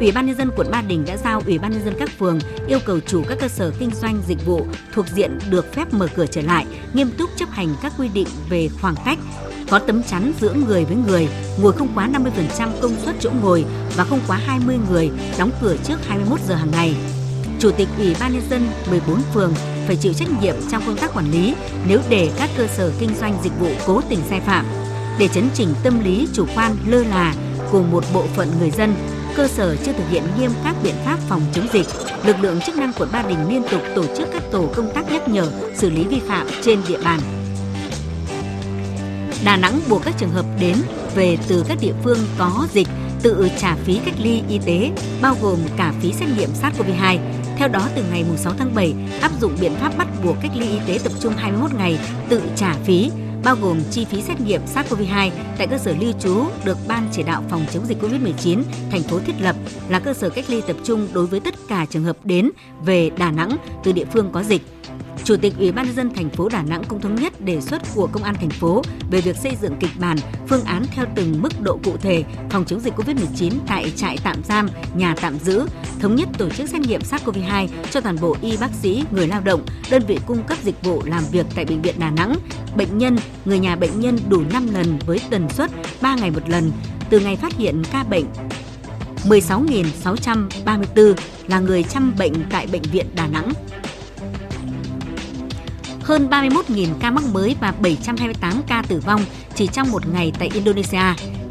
Ủy 0.00 0.12
ban 0.12 0.26
nhân 0.26 0.36
dân 0.36 0.50
quận 0.56 0.70
Ba 0.70 0.82
Đình 0.82 1.04
đã 1.06 1.16
giao 1.16 1.42
Ủy 1.46 1.58
ban 1.58 1.72
nhân 1.72 1.84
dân 1.84 1.94
các 1.98 2.10
phường 2.18 2.38
yêu 2.68 2.78
cầu 2.86 3.00
chủ 3.06 3.22
các 3.28 3.38
cơ 3.40 3.48
sở 3.48 3.70
kinh 3.78 3.90
doanh 3.90 4.22
dịch 4.28 4.46
vụ 4.46 4.66
thuộc 4.94 5.06
diện 5.08 5.38
được 5.50 5.74
phép 5.74 5.94
mở 5.94 6.08
cửa 6.16 6.26
trở 6.26 6.40
lại, 6.40 6.66
nghiêm 6.94 7.10
túc 7.18 7.30
chấp 7.36 7.50
hành 7.50 7.68
các 7.82 7.92
quy 7.98 8.08
định 8.08 8.26
về 8.48 8.68
khoảng 8.80 8.94
cách, 9.04 9.18
có 9.70 9.78
tấm 9.78 10.02
chắn 10.02 10.32
giữa 10.40 10.54
người 10.66 10.84
với 10.84 10.96
người, 10.96 11.28
ngồi 11.60 11.72
không 11.72 11.88
quá 11.94 12.08
50% 12.58 12.68
công 12.80 12.96
suất 13.04 13.14
chỗ 13.20 13.30
ngồi 13.42 13.64
và 13.96 14.04
không 14.04 14.20
quá 14.26 14.40
20 14.46 14.78
người, 14.90 15.10
đóng 15.38 15.50
cửa 15.60 15.76
trước 15.84 15.96
21 16.06 16.40
giờ 16.48 16.54
hàng 16.54 16.70
ngày. 16.70 16.94
Chủ 17.58 17.70
tịch 17.70 17.88
Ủy 17.98 18.16
ban 18.20 18.32
nhân 18.32 18.42
dân 18.50 18.68
14 18.90 19.20
phường 19.34 19.54
phải 19.86 19.96
chịu 19.96 20.12
trách 20.12 20.28
nhiệm 20.42 20.54
trong 20.70 20.82
công 20.86 20.96
tác 20.96 21.14
quản 21.14 21.30
lý 21.30 21.54
nếu 21.88 22.00
để 22.08 22.30
các 22.38 22.50
cơ 22.56 22.66
sở 22.66 22.92
kinh 22.98 23.10
doanh 23.20 23.38
dịch 23.42 23.52
vụ 23.60 23.68
cố 23.86 24.00
tình 24.08 24.20
sai 24.28 24.40
phạm. 24.40 24.66
Để 25.18 25.28
chấn 25.28 25.48
chỉnh 25.54 25.68
tâm 25.82 26.04
lý 26.04 26.28
chủ 26.32 26.46
quan 26.54 26.76
lơ 26.86 27.02
là 27.02 27.34
của 27.70 27.82
một 27.82 28.04
bộ 28.14 28.24
phận 28.36 28.48
người 28.58 28.70
dân, 28.70 28.94
cơ 29.36 29.48
sở 29.48 29.76
chưa 29.76 29.92
thực 29.92 30.08
hiện 30.10 30.22
nghiêm 30.38 30.50
các 30.64 30.76
biện 30.82 30.94
pháp 31.04 31.18
phòng 31.28 31.42
chống 31.52 31.66
dịch, 31.72 31.86
lực 32.24 32.36
lượng 32.40 32.60
chức 32.60 32.76
năng 32.76 32.92
quận 32.92 33.08
Ba 33.12 33.22
Đình 33.22 33.48
liên 33.48 33.62
tục 33.70 33.80
tổ 33.94 34.04
chức 34.16 34.28
các 34.32 34.42
tổ 34.52 34.70
công 34.76 34.92
tác 34.94 35.12
nhắc 35.12 35.28
nhở, 35.28 35.50
xử 35.74 35.90
lý 35.90 36.04
vi 36.04 36.20
phạm 36.28 36.46
trên 36.62 36.80
địa 36.88 36.98
bàn. 37.04 37.20
Đà 39.44 39.56
Nẵng 39.56 39.80
buộc 39.88 40.04
các 40.04 40.14
trường 40.18 40.30
hợp 40.30 40.46
đến 40.60 40.76
về 41.14 41.38
từ 41.48 41.64
các 41.68 41.78
địa 41.80 41.92
phương 42.04 42.18
có 42.38 42.66
dịch 42.72 42.88
tự 43.22 43.48
trả 43.58 43.74
phí 43.74 44.00
cách 44.04 44.14
ly 44.18 44.42
y 44.48 44.58
tế, 44.58 44.90
bao 45.22 45.36
gồm 45.42 45.58
cả 45.76 45.92
phí 46.02 46.12
xét 46.12 46.28
nghiệm 46.38 46.50
SARS-CoV-2. 46.62 47.18
Theo 47.56 47.68
đó, 47.68 47.88
từ 47.94 48.02
ngày 48.10 48.24
6 48.36 48.52
tháng 48.58 48.74
7, 48.74 48.94
áp 49.20 49.30
dụng 49.40 49.56
biện 49.60 49.74
pháp 49.80 49.92
bắt 49.98 50.08
buộc 50.24 50.36
cách 50.42 50.52
ly 50.54 50.68
y 50.68 50.78
tế 50.86 50.98
tập 51.04 51.12
trung 51.20 51.32
21 51.36 51.74
ngày 51.74 51.98
tự 52.28 52.42
trả 52.56 52.74
phí 52.84 53.10
bao 53.44 53.56
gồm 53.62 53.80
chi 53.90 54.04
phí 54.04 54.22
xét 54.22 54.40
nghiệm 54.40 54.60
SARS-CoV-2 54.74 55.30
tại 55.58 55.66
cơ 55.66 55.78
sở 55.78 55.94
lưu 56.00 56.12
trú 56.20 56.44
được 56.64 56.78
Ban 56.88 57.08
chỉ 57.12 57.22
đạo 57.22 57.42
phòng 57.48 57.66
chống 57.72 57.86
dịch 57.86 58.02
COVID-19 58.02 58.62
thành 58.90 59.02
phố 59.02 59.18
thiết 59.18 59.34
lập 59.40 59.56
là 59.88 59.98
cơ 59.98 60.14
sở 60.14 60.30
cách 60.30 60.44
ly 60.48 60.62
tập 60.66 60.76
trung 60.84 61.08
đối 61.12 61.26
với 61.26 61.40
tất 61.40 61.54
cả 61.68 61.86
trường 61.90 62.04
hợp 62.04 62.16
đến 62.24 62.50
về 62.84 63.10
Đà 63.10 63.30
Nẵng 63.30 63.56
từ 63.84 63.92
địa 63.92 64.04
phương 64.04 64.30
có 64.32 64.42
dịch. 64.42 64.62
Chủ 65.26 65.36
tịch 65.36 65.54
Ủy 65.58 65.72
ban 65.72 65.86
nhân 65.86 65.94
dân 65.94 66.14
thành 66.14 66.30
phố 66.30 66.48
Đà 66.48 66.62
Nẵng 66.62 66.84
cũng 66.84 67.00
thống 67.00 67.14
nhất 67.14 67.40
đề 67.40 67.60
xuất 67.60 67.82
của 67.94 68.08
công 68.12 68.22
an 68.22 68.34
thành 68.34 68.50
phố 68.50 68.82
về 69.10 69.20
việc 69.20 69.36
xây 69.36 69.56
dựng 69.62 69.76
kịch 69.80 69.90
bản, 69.98 70.16
phương 70.48 70.64
án 70.64 70.84
theo 70.90 71.04
từng 71.14 71.42
mức 71.42 71.60
độ 71.62 71.78
cụ 71.84 71.96
thể 71.96 72.24
phòng 72.50 72.64
chống 72.64 72.80
dịch 72.80 72.94
COVID-19 72.96 73.52
tại 73.66 73.92
trại 73.96 74.18
tạm 74.24 74.44
giam, 74.44 74.68
nhà 74.94 75.14
tạm 75.20 75.38
giữ, 75.38 75.66
thống 76.00 76.16
nhất 76.16 76.28
tổ 76.38 76.50
chức 76.50 76.68
xét 76.68 76.80
nghiệm 76.80 77.00
SARS-CoV-2 77.00 77.68
cho 77.90 78.00
toàn 78.00 78.16
bộ 78.20 78.36
y 78.42 78.56
bác 78.56 78.70
sĩ, 78.82 79.04
người 79.10 79.26
lao 79.26 79.40
động, 79.40 79.66
đơn 79.90 80.02
vị 80.06 80.18
cung 80.26 80.42
cấp 80.44 80.58
dịch 80.62 80.82
vụ 80.82 81.02
làm 81.04 81.22
việc 81.32 81.46
tại 81.54 81.64
bệnh 81.64 81.82
viện 81.82 81.94
Đà 81.98 82.10
Nẵng, 82.10 82.36
bệnh 82.76 82.98
nhân, 82.98 83.18
người 83.44 83.58
nhà 83.58 83.76
bệnh 83.76 84.00
nhân 84.00 84.18
đủ 84.28 84.42
5 84.52 84.74
lần 84.74 84.98
với 85.06 85.20
tần 85.30 85.48
suất 85.48 85.70
3 86.00 86.14
ngày 86.16 86.30
một 86.30 86.48
lần 86.48 86.72
từ 87.10 87.20
ngày 87.20 87.36
phát 87.36 87.52
hiện 87.56 87.82
ca 87.92 88.04
bệnh. 88.04 88.24
16.634 89.24 91.14
là 91.48 91.60
người 91.60 91.82
chăm 91.82 92.14
bệnh 92.18 92.34
tại 92.50 92.66
bệnh 92.72 92.82
viện 92.82 93.06
Đà 93.14 93.26
Nẵng 93.26 93.52
hơn 96.06 96.28
31.000 96.30 96.88
ca 97.00 97.10
mắc 97.10 97.24
mới 97.32 97.56
và 97.60 97.74
728 97.82 98.62
ca 98.66 98.82
tử 98.88 99.00
vong 99.06 99.20
chỉ 99.54 99.66
trong 99.66 99.90
một 99.90 100.02
ngày 100.12 100.32
tại 100.38 100.50
Indonesia. 100.54 101.02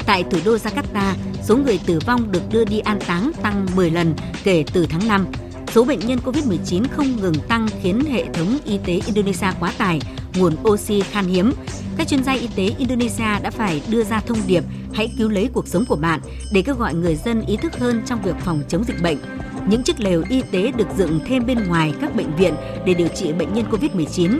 Tại 0.06 0.24
thủ 0.30 0.38
đô 0.44 0.56
Jakarta, 0.56 1.12
số 1.42 1.56
người 1.56 1.80
tử 1.86 1.98
vong 2.06 2.32
được 2.32 2.42
đưa 2.52 2.64
đi 2.64 2.78
an 2.78 2.98
táng 3.06 3.32
tăng 3.42 3.66
10 3.76 3.90
lần 3.90 4.14
kể 4.44 4.64
từ 4.72 4.86
tháng 4.86 5.08
5. 5.08 5.26
Số 5.74 5.84
bệnh 5.84 5.98
nhân 5.98 6.18
COVID-19 6.24 6.84
không 6.90 7.16
ngừng 7.20 7.34
tăng 7.48 7.68
khiến 7.82 8.00
hệ 8.10 8.24
thống 8.32 8.58
y 8.64 8.78
tế 8.78 9.00
Indonesia 9.06 9.46
quá 9.60 9.72
tải, 9.78 10.00
nguồn 10.36 10.56
oxy 10.64 11.00
khan 11.00 11.26
hiếm. 11.26 11.52
Các 11.96 12.08
chuyên 12.08 12.24
gia 12.24 12.32
y 12.32 12.48
tế 12.56 12.70
Indonesia 12.78 13.40
đã 13.42 13.50
phải 13.50 13.82
đưa 13.90 14.04
ra 14.04 14.20
thông 14.20 14.38
điệp 14.46 14.64
hãy 14.94 15.10
cứu 15.18 15.28
lấy 15.28 15.48
cuộc 15.52 15.68
sống 15.68 15.84
của 15.88 15.96
bạn 15.96 16.20
để 16.52 16.62
kêu 16.62 16.74
gọi 16.74 16.94
người 16.94 17.16
dân 17.16 17.46
ý 17.46 17.56
thức 17.56 17.78
hơn 17.78 18.02
trong 18.06 18.22
việc 18.22 18.36
phòng 18.44 18.62
chống 18.68 18.84
dịch 18.84 19.02
bệnh. 19.02 19.18
Những 19.68 19.82
chiếc 19.82 20.00
lều 20.00 20.22
y 20.28 20.42
tế 20.50 20.72
được 20.76 20.88
dựng 20.96 21.20
thêm 21.26 21.46
bên 21.46 21.66
ngoài 21.66 21.94
các 22.00 22.16
bệnh 22.16 22.36
viện 22.36 22.54
để 22.84 22.94
điều 22.94 23.08
trị 23.08 23.32
bệnh 23.32 23.54
nhân 23.54 23.64
COVID-19. 23.70 24.38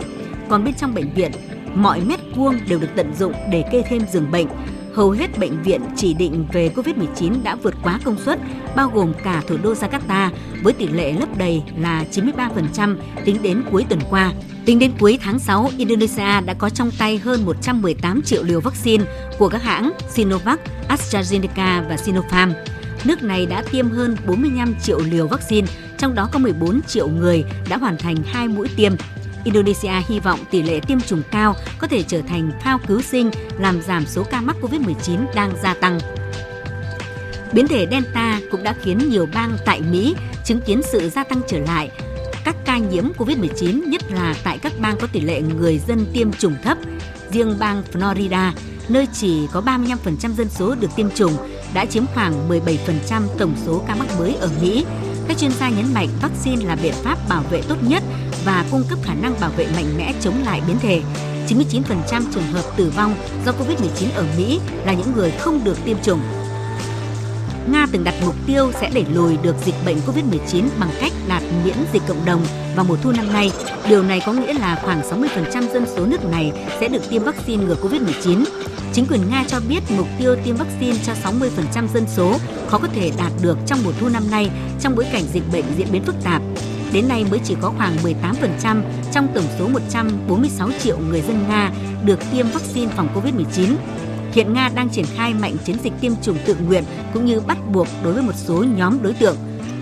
Còn 0.49 0.65
bên 0.65 0.75
trong 0.75 0.95
bệnh 0.95 1.15
viện, 1.15 1.33
mọi 1.75 2.01
mét 2.01 2.21
vuông 2.35 2.59
đều 2.69 2.79
được 2.79 2.89
tận 2.97 3.15
dụng 3.15 3.33
để 3.51 3.65
kê 3.73 3.83
thêm 3.89 4.03
giường 4.13 4.31
bệnh. 4.31 4.47
Hầu 4.95 5.11
hết 5.11 5.39
bệnh 5.39 5.63
viện 5.63 5.81
chỉ 5.97 6.15
định 6.15 6.47
về 6.53 6.71
COVID-19 6.77 7.43
đã 7.43 7.55
vượt 7.55 7.75
quá 7.83 8.01
công 8.05 8.19
suất, 8.19 8.39
bao 8.77 8.91
gồm 8.95 9.13
cả 9.25 9.43
thủ 9.47 9.57
đô 9.63 9.73
Jakarta, 9.73 10.31
với 10.63 10.73
tỷ 10.73 10.87
lệ 10.87 11.13
lấp 11.13 11.39
đầy 11.39 11.63
là 11.79 12.05
93% 12.13 12.97
tính 13.25 13.43
đến 13.43 13.63
cuối 13.73 13.85
tuần 13.89 14.01
qua. 14.11 14.33
Tính 14.65 14.79
đến 14.79 14.93
cuối 14.99 15.19
tháng 15.23 15.39
6, 15.39 15.71
Indonesia 15.79 16.41
đã 16.47 16.55
có 16.59 16.71
trong 16.71 16.91
tay 16.99 17.19
hơn 17.19 17.45
118 17.45 18.23
triệu 18.23 18.43
liều 18.43 18.61
vaccine 18.61 19.05
của 19.39 19.49
các 19.49 19.63
hãng 19.63 19.93
Sinovac, 20.09 20.61
AstraZeneca 20.89 21.89
và 21.89 21.97
Sinopharm 21.97 22.53
nước 23.07 23.23
này 23.23 23.47
đã 23.47 23.63
tiêm 23.73 23.91
hơn 23.91 24.17
45 24.27 24.75
triệu 24.83 24.99
liều 24.99 25.29
vaccine, 25.29 25.67
trong 25.99 26.15
đó 26.15 26.29
có 26.33 26.39
14 26.39 26.83
triệu 26.83 27.09
người 27.09 27.45
đã 27.69 27.77
hoàn 27.77 27.99
thành 27.99 28.17
hai 28.27 28.49
mũi 28.49 28.69
tiêm. 28.77 28.93
Indonesia 29.45 29.93
hy 30.09 30.21
vọng 30.21 30.41
tỷ 30.51 30.63
lệ 30.63 30.81
tiêm 30.81 31.01
chủng 31.01 31.23
cao 31.31 31.55
có 31.79 31.87
thể 31.87 32.03
trở 32.03 32.23
thành 32.29 32.51
phao 32.65 32.79
cứu 32.87 33.03
sinh 33.03 33.31
làm 33.59 33.83
giảm 33.83 34.07
số 34.07 34.25
ca 34.25 34.41
mắc 34.41 34.57
COVID-19 34.63 35.25
đang 35.35 35.53
gia 35.63 35.75
tăng. 35.75 35.99
Biến 37.53 37.69
thể 37.69 37.87
Delta 37.91 38.41
cũng 38.51 38.63
đã 38.63 38.75
khiến 38.83 38.99
nhiều 39.11 39.29
bang 39.35 39.57
tại 39.65 39.81
Mỹ 39.91 40.17
chứng 40.45 40.61
kiến 40.61 40.81
sự 40.83 41.09
gia 41.09 41.25
tăng 41.25 41.41
trở 41.49 41.59
lại 41.59 41.91
các 42.47 42.57
ca 42.65 42.79
nhiễm 42.79 43.05
COVID-19, 43.19 43.89
nhất 43.89 44.03
là 44.11 44.35
tại 44.45 44.59
các 44.59 44.73
bang 44.81 44.97
có 45.01 45.07
tỷ 45.13 45.21
lệ 45.21 45.41
người 45.41 45.79
dân 45.79 46.07
tiêm 46.13 46.33
chủng 46.33 46.55
thấp. 46.63 46.79
Riêng 47.31 47.57
bang 47.59 47.83
Florida, 47.93 48.53
nơi 48.89 49.07
chỉ 49.13 49.47
có 49.53 49.61
35% 49.61 50.35
dân 50.35 50.49
số 50.49 50.75
được 50.75 50.89
tiêm 50.97 51.11
chủng, 51.11 51.33
đã 51.75 51.87
chiếm 51.87 52.05
khoảng 52.15 52.49
17% 52.49 53.23
tổng 53.39 53.55
số 53.67 53.83
ca 53.89 53.95
mắc 53.95 54.07
mới 54.19 54.35
ở 54.35 54.51
Mỹ. 54.63 54.85
Các 55.29 55.39
chuyên 55.39 55.51
gia 55.51 55.69
nhấn 55.69 55.95
mạnh 55.95 56.09
vaccine 56.23 56.67
là 56.67 56.77
biện 56.83 56.95
pháp 57.03 57.19
bảo 57.29 57.43
vệ 57.51 57.63
tốt 57.63 57.77
nhất 57.89 58.03
và 58.45 58.65
cung 58.71 58.85
cấp 58.89 58.99
khả 59.03 59.15
năng 59.15 59.41
bảo 59.41 59.51
vệ 59.57 59.67
mạnh 59.77 59.95
mẽ 59.99 60.13
chống 60.21 60.43
lại 60.45 60.61
biến 60.67 60.79
thể. 60.79 61.03
99% 61.49 62.23
trường 62.35 62.53
hợp 62.53 62.77
tử 62.77 62.93
vong 62.97 63.15
do 63.47 63.53
COVID-19 63.53 64.09
ở 64.15 64.25
Mỹ 64.37 64.61
là 64.85 64.93
những 64.93 65.13
người 65.13 65.31
không 65.31 65.65
được 65.65 65.85
tiêm 65.85 65.97
chủng. 66.03 66.21
Nga 67.73 67.87
từng 67.93 68.05
đặt 68.05 68.15
mục 68.25 68.35
tiêu 68.47 68.73
sẽ 68.81 68.91
đẩy 68.95 69.05
lùi 69.15 69.37
được 69.37 69.55
dịch 69.65 69.75
bệnh 69.87 69.97
COVID-19 69.97 70.69
bằng 70.81 70.91
cách 71.01 71.13
đạt 71.29 71.43
miễn 71.65 71.77
dịch 71.93 72.03
cộng 72.09 72.25
đồng 72.25 72.47
vào 72.77 72.85
mùa 72.85 72.97
thu 73.03 73.13
năm 73.13 73.33
nay. 73.33 73.51
Điều 73.89 74.03
này 74.03 74.21
có 74.27 74.33
nghĩa 74.33 74.55
là 74.55 74.81
khoảng 74.85 75.03
60% 75.03 75.73
dân 75.73 75.87
số 75.97 76.07
nước 76.07 76.25
này 76.25 76.53
sẽ 76.81 76.89
được 76.89 77.11
tiêm 77.11 77.23
vaccine 77.23 77.65
ngừa 77.65 77.77
COVID-19. 77.83 78.45
Chính 78.93 79.07
quyền 79.07 79.31
Nga 79.31 79.45
cho 79.49 79.61
biết 79.69 79.81
mục 79.97 80.07
tiêu 80.19 80.37
tiêm 80.45 80.57
vaccine 80.57 80.97
cho 81.07 81.13
60% 81.25 81.87
dân 81.95 82.05
số 82.17 82.37
khó 82.69 82.79
có 82.79 82.89
thể 82.95 83.11
đạt 83.19 83.33
được 83.43 83.59
trong 83.67 83.79
mùa 83.85 83.93
thu 84.01 84.09
năm 84.09 84.23
nay 84.31 84.51
trong 84.81 84.97
bối 84.97 85.07
cảnh 85.13 85.25
dịch 85.33 85.43
bệnh 85.53 85.65
diễn 85.79 85.87
biến 85.93 86.03
phức 86.05 86.15
tạp. 86.25 86.43
Đến 86.93 87.09
nay 87.09 87.25
mới 87.31 87.41
chỉ 87.45 87.57
có 87.61 87.73
khoảng 87.79 87.97
18% 88.03 88.83
trong 89.13 89.29
tổng 89.35 89.45
số 89.59 89.69
146 89.69 90.71
triệu 90.83 90.99
người 90.99 91.21
dân 91.21 91.45
Nga 91.49 91.71
được 92.05 92.19
tiêm 92.33 92.47
vaccine 92.49 92.93
phòng 92.97 93.09
COVID-19. 93.15 93.75
Hiện 94.37 94.53
Nga 94.53 94.71
đang 94.75 94.89
triển 94.89 95.05
khai 95.17 95.35
mạnh 95.35 95.57
chiến 95.65 95.77
dịch 95.83 95.93
tiêm 96.01 96.13
chủng 96.23 96.37
tự 96.47 96.57
nguyện 96.67 96.85
cũng 97.15 97.27
như 97.27 97.41
bắt 97.41 97.59
buộc 97.73 97.87
đối 98.05 98.13
với 98.13 98.23
một 98.23 98.33
số 98.37 98.65
nhóm 98.77 99.03
đối 99.03 99.13
tượng. 99.13 99.37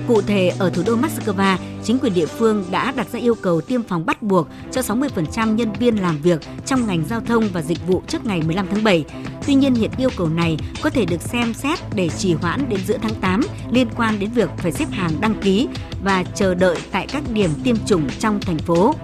Cụ 0.09 0.21
thể, 0.21 0.53
ở 0.59 0.71
thủ 0.71 0.83
đô 0.87 0.97
Moscow, 0.97 1.57
chính 1.85 1.99
quyền 1.99 2.15
địa 2.15 2.27
phương 2.27 2.65
đã 2.71 2.93
đặt 2.97 3.07
ra 3.13 3.19
yêu 3.19 3.35
cầu 3.35 3.61
tiêm 3.61 3.83
phòng 3.83 4.07
bắt 4.07 4.23
buộc 4.23 4.49
cho 4.73 4.81
60% 4.81 5.55
nhân 5.55 5.73
viên 5.73 5.97
làm 5.97 6.19
việc 6.23 6.41
trong 6.67 6.87
ngành 6.87 7.05
giao 7.09 7.21
thông 7.21 7.49
và 7.53 7.63
dịch 7.63 7.87
vụ 7.87 8.03
trước 8.09 8.27
ngày 8.27 8.43
15 8.43 8.67
tháng 8.71 8.85
7. 8.85 9.05
Tuy 9.47 9.55
nhiên, 9.55 9.75
hiện 9.75 9.91
yêu 9.99 10.11
cầu 10.17 10.29
này 10.29 10.57
có 10.83 10.91
thể 10.91 11.05
được 11.05 11.23
xem 11.23 11.55
xét 11.55 11.79
để 11.95 12.09
trì 12.09 12.35
hoãn 12.35 12.69
đến 12.69 12.81
giữa 12.87 12.99
tháng 13.03 13.15
8 13.15 13.41
liên 13.71 13.89
quan 13.97 14.19
đến 14.19 14.31
việc 14.31 14.51
phải 14.59 14.73
xếp 14.73 14.87
hàng 14.91 15.11
đăng 15.21 15.35
ký 15.41 15.69
và 16.05 16.25
chờ 16.35 16.55
đợi 16.55 16.77
tại 16.91 17.07
các 17.13 17.23
điểm 17.33 17.51
tiêm 17.65 17.77
chủng 17.87 18.09
trong 18.19 18.41
thành 18.41 18.59
phố. 18.59 18.95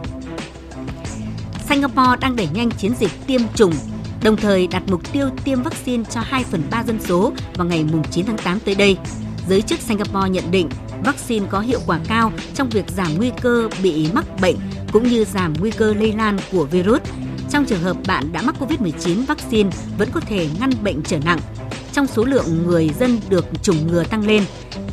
Singapore 1.69 2.17
đang 2.21 2.37
đẩy 2.37 2.49
nhanh 2.55 2.71
chiến 2.71 2.93
dịch 3.01 3.13
tiêm 3.27 3.41
chủng 3.55 3.73
đồng 4.23 4.37
thời 4.37 4.67
đặt 4.67 4.83
mục 4.87 5.13
tiêu 5.13 5.29
tiêm 5.45 5.63
vaccine 5.63 6.05
cho 6.11 6.21
2 6.21 6.45
phần 6.45 6.63
3 6.71 6.85
dân 6.85 6.99
số 7.01 7.33
vào 7.55 7.67
ngày 7.67 7.85
9 8.11 8.27
tháng 8.27 8.39
8 8.39 8.61
tới 8.61 8.75
đây. 8.75 8.97
Giới 9.49 9.63
chức 9.63 9.81
Singapore 9.81 10.31
nhận 10.31 10.51
định 10.51 10.69
vaccine 11.05 11.47
có 11.51 11.61
hiệu 11.61 11.81
quả 11.87 12.01
cao 12.09 12.33
trong 12.55 12.69
việc 12.69 12.85
giảm 12.97 13.17
nguy 13.17 13.31
cơ 13.43 13.69
bị 13.83 14.09
mắc 14.13 14.25
bệnh 14.41 14.57
cũng 14.93 15.09
như 15.09 15.25
giảm 15.25 15.55
nguy 15.61 15.71
cơ 15.71 15.95
lây 15.95 16.13
lan 16.13 16.39
của 16.53 16.65
virus. 16.65 17.01
Trong 17.51 17.65
trường 17.65 17.81
hợp 17.81 17.97
bạn 18.07 18.33
đã 18.33 18.43
mắc 18.43 18.55
COVID-19, 18.61 19.27
vaccine 19.27 19.71
vẫn 19.99 20.09
có 20.13 20.21
thể 20.21 20.49
ngăn 20.61 20.71
bệnh 20.83 21.03
trở 21.03 21.19
nặng. 21.25 21.39
Trong 21.93 22.07
số 22.07 22.25
lượng 22.25 22.67
người 22.67 22.91
dân 23.01 23.19
được 23.29 23.47
chủng 23.63 23.87
ngừa 23.87 24.05
tăng 24.05 24.27
lên, 24.27 24.45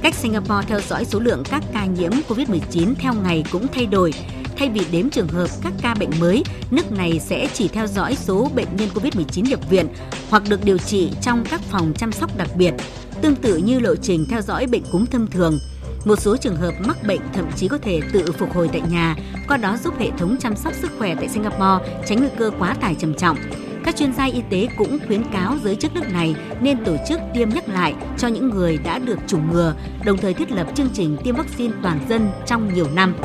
cách 0.02 0.16
Singapore 0.16 0.68
theo 0.68 0.80
dõi 0.82 1.06
số 1.06 1.20
lượng 1.20 1.44
các 1.50 1.64
ca 1.74 1.86
nhiễm 1.86 2.12
COVID-19 2.28 2.94
theo 3.00 3.14
ngày 3.14 3.44
cũng 3.52 3.68
thay 3.74 3.86
đổi 3.86 4.14
Thay 4.58 4.70
vì 4.70 4.82
đếm 4.92 5.10
trường 5.10 5.28
hợp 5.28 5.48
các 5.64 5.74
ca 5.82 5.94
bệnh 5.94 6.10
mới, 6.20 6.44
nước 6.72 6.92
này 6.92 7.20
sẽ 7.20 7.48
chỉ 7.54 7.68
theo 7.68 7.88
dõi 7.88 8.16
số 8.16 8.50
bệnh 8.56 8.68
nhân 8.78 8.90
COVID-19 8.94 9.50
nhập 9.50 9.60
viện 9.70 9.88
hoặc 10.30 10.44
được 10.50 10.64
điều 10.64 10.78
trị 10.78 11.12
trong 11.22 11.44
các 11.50 11.62
phòng 11.62 11.94
chăm 11.98 12.12
sóc 12.12 12.38
đặc 12.38 12.50
biệt, 12.58 12.74
tương 13.22 13.36
tự 13.36 13.58
như 13.58 13.80
lộ 13.80 13.96
trình 13.96 14.26
theo 14.30 14.42
dõi 14.42 14.68
bệnh 14.68 14.84
cúm 14.92 15.06
thông 15.06 15.28
thường. 15.28 15.60
Một 16.06 16.20
số 16.20 16.38
trường 16.38 16.56
hợp 16.56 16.74
mắc 16.88 16.98
bệnh 17.08 17.22
thậm 17.34 17.46
chí 17.56 17.68
có 17.68 17.78
thể 17.78 18.02
tự 18.14 18.32
phục 18.32 18.54
hồi 18.54 18.70
tại 18.72 18.82
nhà, 18.92 19.16
qua 19.48 19.58
đó 19.58 19.78
giúp 19.84 19.94
hệ 20.00 20.12
thống 20.18 20.38
chăm 20.40 20.56
sóc 20.56 20.74
sức 20.82 20.92
khỏe 20.98 21.16
tại 21.16 21.30
Singapore 21.30 22.04
tránh 22.08 22.20
nguy 22.20 22.30
cơ 22.38 22.52
quá 22.60 22.74
tải 22.74 22.96
trầm 23.00 23.14
trọng. 23.14 23.38
Các 23.84 23.96
chuyên 23.96 24.14
gia 24.14 24.26
y 24.26 24.42
tế 24.50 24.68
cũng 24.78 25.00
khuyến 25.08 25.24
cáo 25.34 25.56
giới 25.64 25.76
chức 25.76 25.96
nước 25.96 26.10
này 26.14 26.36
nên 26.62 26.86
tổ 26.86 26.98
chức 27.10 27.20
tiêm 27.34 27.50
nhắc 27.50 27.70
lại 27.70 27.94
cho 28.18 28.28
những 28.28 28.50
người 28.50 28.78
đã 28.78 29.00
được 29.00 29.20
chủng 29.28 29.52
ngừa, 29.52 29.76
đồng 30.06 30.18
thời 30.18 30.34
thiết 30.34 30.52
lập 30.52 30.68
chương 30.76 30.90
trình 30.94 31.18
tiêm 31.24 31.36
vaccine 31.36 31.74
toàn 31.84 32.00
dân 32.10 32.30
trong 32.46 32.74
nhiều 32.74 32.88
năm. 32.96 33.16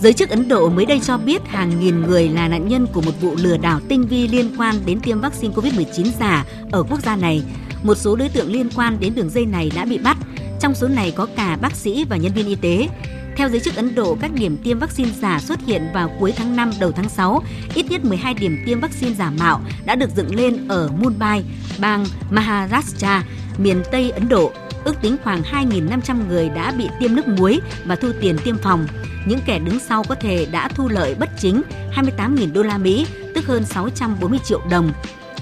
Giới 0.00 0.12
chức 0.12 0.30
Ấn 0.30 0.48
Độ 0.48 0.68
mới 0.68 0.86
đây 0.86 1.00
cho 1.00 1.18
biết 1.18 1.42
hàng 1.46 1.80
nghìn 1.80 2.00
người 2.00 2.28
là 2.28 2.48
nạn 2.48 2.68
nhân 2.68 2.86
của 2.92 3.00
một 3.00 3.20
vụ 3.20 3.34
lừa 3.36 3.56
đảo 3.56 3.80
tinh 3.88 4.06
vi 4.06 4.28
liên 4.28 4.50
quan 4.58 4.74
đến 4.86 5.00
tiêm 5.00 5.20
vaccine 5.20 5.54
COVID-19 5.54 6.06
giả 6.20 6.44
ở 6.72 6.82
quốc 6.82 7.00
gia 7.02 7.16
này. 7.16 7.42
Một 7.82 7.94
số 7.94 8.16
đối 8.16 8.28
tượng 8.28 8.52
liên 8.52 8.68
quan 8.76 9.00
đến 9.00 9.14
đường 9.14 9.30
dây 9.30 9.46
này 9.46 9.70
đã 9.74 9.84
bị 9.84 9.98
bắt, 9.98 10.16
trong 10.60 10.74
số 10.74 10.88
này 10.88 11.10
có 11.16 11.26
cả 11.36 11.58
bác 11.60 11.76
sĩ 11.76 12.04
và 12.04 12.16
nhân 12.16 12.32
viên 12.32 12.46
y 12.46 12.54
tế. 12.54 12.88
Theo 13.36 13.48
giới 13.48 13.60
chức 13.60 13.76
Ấn 13.76 13.94
Độ, 13.94 14.16
các 14.20 14.30
điểm 14.34 14.56
tiêm 14.64 14.78
vaccine 14.78 15.10
giả 15.20 15.40
xuất 15.40 15.60
hiện 15.66 15.82
vào 15.94 16.10
cuối 16.20 16.32
tháng 16.36 16.56
5 16.56 16.70
đầu 16.80 16.92
tháng 16.92 17.08
6. 17.08 17.42
Ít 17.74 17.90
nhất 17.90 18.04
12 18.04 18.34
điểm 18.34 18.58
tiêm 18.66 18.80
vaccine 18.80 19.14
giả 19.14 19.30
mạo 19.30 19.60
đã 19.84 19.94
được 19.94 20.10
dựng 20.16 20.34
lên 20.34 20.68
ở 20.68 20.90
Mumbai, 21.00 21.44
bang 21.78 22.06
Maharashtra, 22.30 23.24
miền 23.58 23.82
Tây 23.92 24.10
Ấn 24.10 24.28
Độ. 24.28 24.52
Ước 24.84 24.94
tính 25.02 25.16
khoảng 25.24 25.42
2.500 25.42 26.28
người 26.28 26.48
đã 26.48 26.72
bị 26.78 26.88
tiêm 27.00 27.14
nước 27.14 27.28
muối 27.28 27.60
và 27.84 27.96
thu 27.96 28.08
tiền 28.20 28.36
tiêm 28.44 28.58
phòng. 28.58 28.86
Những 29.26 29.40
kẻ 29.46 29.58
đứng 29.58 29.78
sau 29.80 30.04
có 30.08 30.14
thể 30.14 30.46
đã 30.52 30.68
thu 30.68 30.88
lợi 30.88 31.14
bất 31.14 31.28
chính 31.38 31.62
28.000 31.94 32.52
đô 32.52 32.62
la 32.62 32.78
Mỹ, 32.78 33.06
tức 33.34 33.46
hơn 33.46 33.64
640 33.64 34.38
triệu 34.44 34.60
đồng. 34.70 34.92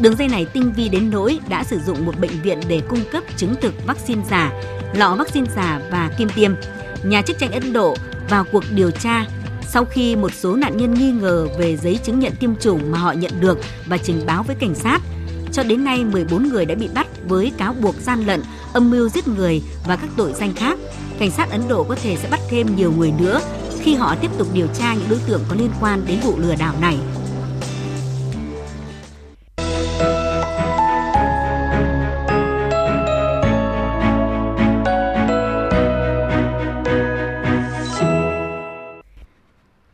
Đường 0.00 0.16
dây 0.16 0.28
này 0.28 0.46
tinh 0.52 0.72
vi 0.72 0.88
đến 0.88 1.10
nỗi 1.10 1.38
đã 1.48 1.64
sử 1.64 1.78
dụng 1.78 2.06
một 2.06 2.20
bệnh 2.20 2.42
viện 2.42 2.60
để 2.68 2.82
cung 2.88 3.00
cấp 3.12 3.24
chứng 3.36 3.54
thực 3.60 3.86
vaccine 3.86 4.22
giả, 4.30 4.52
lọ 4.94 5.16
vaccine 5.18 5.46
giả 5.56 5.80
và 5.90 6.10
kim 6.18 6.28
tiêm. 6.28 6.52
Nhà 7.02 7.22
chức 7.22 7.38
trách 7.38 7.52
Ấn 7.52 7.72
Độ 7.72 7.96
vào 8.28 8.44
cuộc 8.52 8.64
điều 8.70 8.90
tra 8.90 9.26
sau 9.70 9.84
khi 9.84 10.16
một 10.16 10.34
số 10.34 10.56
nạn 10.56 10.76
nhân 10.76 10.94
nghi 10.94 11.12
ngờ 11.12 11.48
về 11.58 11.76
giấy 11.76 11.98
chứng 12.04 12.18
nhận 12.18 12.32
tiêm 12.40 12.56
chủng 12.56 12.90
mà 12.90 12.98
họ 12.98 13.12
nhận 13.12 13.32
được 13.40 13.58
và 13.86 13.98
trình 13.98 14.26
báo 14.26 14.42
với 14.42 14.56
cảnh 14.60 14.74
sát. 14.74 15.00
Cho 15.52 15.62
đến 15.62 15.84
nay, 15.84 16.04
14 16.04 16.48
người 16.48 16.64
đã 16.64 16.74
bị 16.74 16.88
bắt 16.94 17.06
với 17.28 17.52
cáo 17.58 17.74
buộc 17.82 17.94
gian 17.94 18.26
lận, 18.26 18.42
âm 18.72 18.90
mưu 18.90 19.08
giết 19.08 19.28
người 19.28 19.62
và 19.86 19.96
các 19.96 20.10
tội 20.16 20.32
danh 20.32 20.54
khác. 20.54 20.78
Cảnh 21.18 21.30
sát 21.30 21.50
Ấn 21.50 21.60
Độ 21.68 21.84
có 21.84 21.94
thể 21.94 22.16
sẽ 22.16 22.28
bắt 22.30 22.40
thêm 22.50 22.76
nhiều 22.76 22.92
người 22.92 23.12
nữa 23.18 23.40
khi 23.80 23.94
họ 23.94 24.14
tiếp 24.14 24.30
tục 24.38 24.48
điều 24.54 24.66
tra 24.66 24.94
những 24.94 25.08
đối 25.10 25.18
tượng 25.26 25.40
có 25.48 25.56
liên 25.58 25.70
quan 25.80 26.02
đến 26.06 26.18
vụ 26.20 26.38
lừa 26.38 26.54
đảo 26.54 26.74
này. 26.80 26.98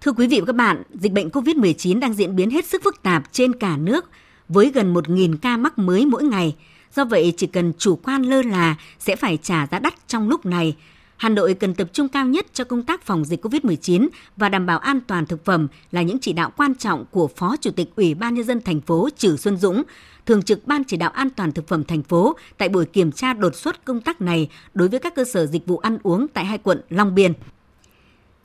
Thưa 0.00 0.12
quý 0.12 0.26
vị 0.26 0.40
và 0.40 0.46
các 0.46 0.56
bạn, 0.56 0.82
dịch 0.94 1.12
bệnh 1.12 1.28
COVID-19 1.28 2.00
đang 2.00 2.14
diễn 2.14 2.36
biến 2.36 2.50
hết 2.50 2.66
sức 2.66 2.82
phức 2.84 3.02
tạp 3.02 3.32
trên 3.32 3.52
cả 3.52 3.76
nước 3.76 4.10
với 4.48 4.70
gần 4.74 4.94
1.000 4.94 5.36
ca 5.42 5.56
mắc 5.56 5.78
mới 5.78 6.06
mỗi 6.06 6.24
ngày. 6.24 6.56
Do 6.96 7.04
vậy, 7.04 7.32
chỉ 7.36 7.46
cần 7.46 7.72
chủ 7.78 7.96
quan 7.96 8.22
lơ 8.22 8.42
là 8.42 8.76
sẽ 8.98 9.16
phải 9.16 9.38
trả 9.42 9.66
giá 9.66 9.78
đắt 9.78 9.94
trong 10.08 10.28
lúc 10.28 10.46
này 10.46 10.76
Hà 11.16 11.28
Nội 11.28 11.54
cần 11.54 11.74
tập 11.74 11.88
trung 11.92 12.08
cao 12.08 12.26
nhất 12.26 12.46
cho 12.52 12.64
công 12.64 12.82
tác 12.82 13.02
phòng 13.02 13.24
dịch 13.24 13.44
COVID-19 13.44 14.08
và 14.36 14.48
đảm 14.48 14.66
bảo 14.66 14.78
an 14.78 15.00
toàn 15.00 15.26
thực 15.26 15.44
phẩm 15.44 15.68
là 15.92 16.02
những 16.02 16.18
chỉ 16.18 16.32
đạo 16.32 16.52
quan 16.56 16.74
trọng 16.74 17.04
của 17.10 17.28
Phó 17.28 17.56
Chủ 17.60 17.70
tịch 17.70 17.96
Ủy 17.96 18.14
ban 18.14 18.34
nhân 18.34 18.44
dân 18.44 18.60
thành 18.60 18.80
phố 18.80 19.08
Trử 19.16 19.36
Xuân 19.36 19.56
Dũng, 19.56 19.82
Thường 20.26 20.42
trực 20.42 20.66
Ban 20.66 20.84
chỉ 20.84 20.96
đạo 20.96 21.10
an 21.10 21.30
toàn 21.30 21.52
thực 21.52 21.68
phẩm 21.68 21.84
thành 21.84 22.02
phố 22.02 22.36
tại 22.58 22.68
buổi 22.68 22.86
kiểm 22.86 23.12
tra 23.12 23.32
đột 23.32 23.54
xuất 23.54 23.84
công 23.84 24.00
tác 24.00 24.20
này 24.20 24.48
đối 24.74 24.88
với 24.88 25.00
các 25.00 25.14
cơ 25.14 25.24
sở 25.24 25.46
dịch 25.46 25.66
vụ 25.66 25.78
ăn 25.78 25.98
uống 26.02 26.28
tại 26.28 26.44
hai 26.44 26.58
quận 26.58 26.80
Long 26.88 27.14
Biên. 27.14 27.32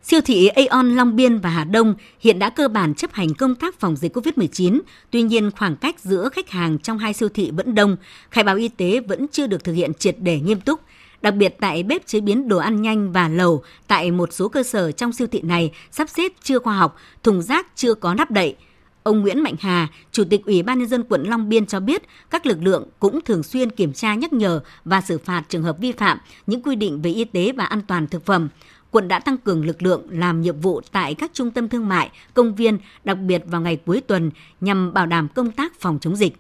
Siêu 0.03 0.22
thị 0.22 0.48
Aeon 0.48 0.84
Long 0.84 1.15
Biên 1.15 1.38
và 1.38 1.50
Hà 1.50 1.63
Đông 1.63 1.96
hiện 2.20 2.39
đã 2.39 2.50
cơ 2.50 2.68
bản 2.68 2.94
chấp 2.94 3.13
hành 3.13 3.34
công 3.34 3.56
tác 3.56 3.79
phòng 3.79 3.96
dịch 3.96 4.18
COVID-19, 4.18 4.79
tuy 5.12 5.22
nhiên 5.22 5.51
khoảng 5.51 5.75
cách 5.75 6.00
giữa 6.00 6.29
khách 6.29 6.50
hàng 6.50 6.79
trong 6.79 6.98
hai 6.98 7.13
siêu 7.13 7.29
thị 7.29 7.51
vẫn 7.51 7.75
đông, 7.75 7.98
khai 8.29 8.44
báo 8.44 8.56
y 8.56 8.68
tế 8.68 9.00
vẫn 9.00 9.27
chưa 9.32 9.48
được 9.48 9.63
thực 9.63 9.74
hiện 9.74 9.94
triệt 9.94 10.15
để 10.20 10.39
nghiêm 10.39 10.62
túc– 10.62 10.79
Đặc 11.22 11.36
biệt 11.36 11.56
tại 11.60 11.84
bếp 11.84 12.08
chế 12.08 12.22
biến 12.22 12.48
đồ 12.48 12.58
ăn 12.58 12.82
nhanh 12.82 13.12
và 13.12 13.27
lầu 13.27 13.63
tại 13.88 14.12
một 14.12 14.34
số 14.34 14.50
cơ 14.50 14.63
sở 14.63 14.91
trong 14.91 15.13
siêu 15.13 15.27
thị 15.27 15.41
này 15.41 15.72
sắp 15.91 16.10
xếp 16.10 16.32
chưa 16.44 16.60
khoa 16.60 16.74
học, 16.77 16.98
thùng 17.24 17.41
rác 17.41 17.68
chưa 17.75 17.94
có 17.94 18.13
nắp 18.13 18.32
đậy. 18.32 18.56
Ông 19.03 19.22
Nguyễn 19.22 19.44
Mạnh 19.44 19.56
Hà, 19.60 19.88
Chủ 20.12 20.24
tịch 20.29 20.46
Ủy 20.46 20.63
ban 20.63 20.79
nhân 20.79 20.88
dân 20.88 21.03
quận 21.03 21.24
Long 21.24 21.50
Biên 21.50 21.65
cho 21.65 21.79
biết, 21.79 22.03
các 22.29 22.46
lực 22.46 22.58
lượng 22.62 22.88
cũng 23.00 23.22
thường 23.22 23.44
xuyên 23.44 23.72
kiểm 23.72 23.94
tra 23.94 24.15
nhắc 24.15 24.34
nhở 24.34 24.62
và 24.86 25.01
xử 25.01 25.18
phạt 25.18 25.44
trường 25.50 25.63
hợp 25.63 25.77
vi 25.79 25.91
phạm 25.91 26.18
những 26.48 26.62
quy 26.62 26.75
định 26.75 27.01
về 27.01 27.12
y 27.12 27.25
tế 27.25 27.51
và 27.51 27.65
an 27.65 27.82
toàn 27.88 28.08
thực 28.08 28.25
phẩm. 28.25 28.50
Quận 28.91 29.08
đã 29.08 29.19
tăng 29.19 29.38
cường 29.38 29.65
lực 29.65 29.84
lượng 29.84 30.08
làm 30.10 30.41
nhiệm 30.41 30.60
vụ 30.60 30.81
tại 30.91 31.15
các 31.15 31.31
trung 31.34 31.51
tâm 31.51 31.69
thương 31.69 31.88
mại, 31.88 32.10
công 32.34 32.55
viên, 32.55 32.77
đặc 33.03 33.17
biệt 33.17 33.43
vào 33.46 33.62
ngày 33.62 33.77
cuối 33.86 34.01
tuần 34.08 34.31
nhằm 34.62 34.93
bảo 34.93 35.05
đảm 35.05 35.27
công 35.36 35.51
tác 35.51 35.79
phòng 35.79 36.00
chống 36.01 36.15
dịch. 36.15 36.36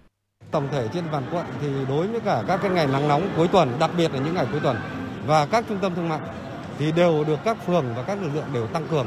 Tổng 0.51 0.67
thể 0.71 0.87
trên 0.93 1.03
bàn 1.11 1.23
quận 1.31 1.45
thì 1.61 1.67
đối 1.89 2.07
với 2.07 2.19
cả 2.19 2.43
các 2.47 2.59
cái 2.61 2.71
ngày 2.71 2.87
nắng 2.87 3.07
nóng 3.07 3.29
cuối 3.37 3.47
tuần, 3.47 3.71
đặc 3.79 3.91
biệt 3.97 4.13
là 4.13 4.19
những 4.19 4.33
ngày 4.33 4.45
cuối 4.51 4.59
tuần 4.59 4.77
và 5.27 5.45
các 5.45 5.65
trung 5.69 5.77
tâm 5.81 5.95
thương 5.95 6.09
mại 6.09 6.19
thì 6.79 6.91
đều 6.91 7.23
được 7.23 7.39
các 7.45 7.57
phường 7.67 7.85
và 7.95 8.03
các 8.03 8.17
lực 8.21 8.29
lượng 8.35 8.45
đều 8.53 8.67
tăng 8.67 8.87
cường. 8.91 9.05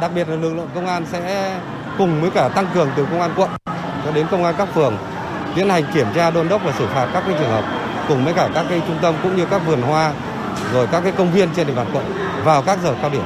Đặc 0.00 0.10
biệt 0.14 0.28
là 0.28 0.36
lực 0.36 0.54
lượng 0.54 0.68
công 0.74 0.86
an 0.86 1.04
sẽ 1.12 1.60
cùng 1.98 2.20
với 2.20 2.30
cả 2.30 2.48
tăng 2.48 2.66
cường 2.74 2.88
từ 2.96 3.04
công 3.04 3.20
an 3.20 3.30
quận 3.36 3.50
cho 4.04 4.12
đến 4.12 4.26
công 4.30 4.44
an 4.44 4.54
các 4.58 4.68
phường 4.74 4.96
tiến 5.54 5.68
hành 5.68 5.84
kiểm 5.94 6.06
tra 6.14 6.30
đôn 6.30 6.48
đốc 6.48 6.64
và 6.64 6.72
xử 6.72 6.86
phạt 6.86 7.10
các 7.12 7.24
cái 7.26 7.34
trường 7.38 7.50
hợp 7.50 7.64
cùng 8.08 8.24
với 8.24 8.34
cả 8.34 8.50
các 8.54 8.66
cái 8.68 8.82
trung 8.86 8.98
tâm 9.02 9.14
cũng 9.22 9.36
như 9.36 9.46
các 9.50 9.58
vườn 9.66 9.82
hoa 9.82 10.12
rồi 10.72 10.86
các 10.92 11.00
cái 11.00 11.12
công 11.12 11.32
viên 11.32 11.48
trên 11.56 11.66
địa 11.66 11.74
bàn 11.74 11.90
quận 11.92 12.04
vào 12.44 12.62
các 12.62 12.78
giờ 12.82 12.96
cao 13.02 13.10
điểm. 13.10 13.22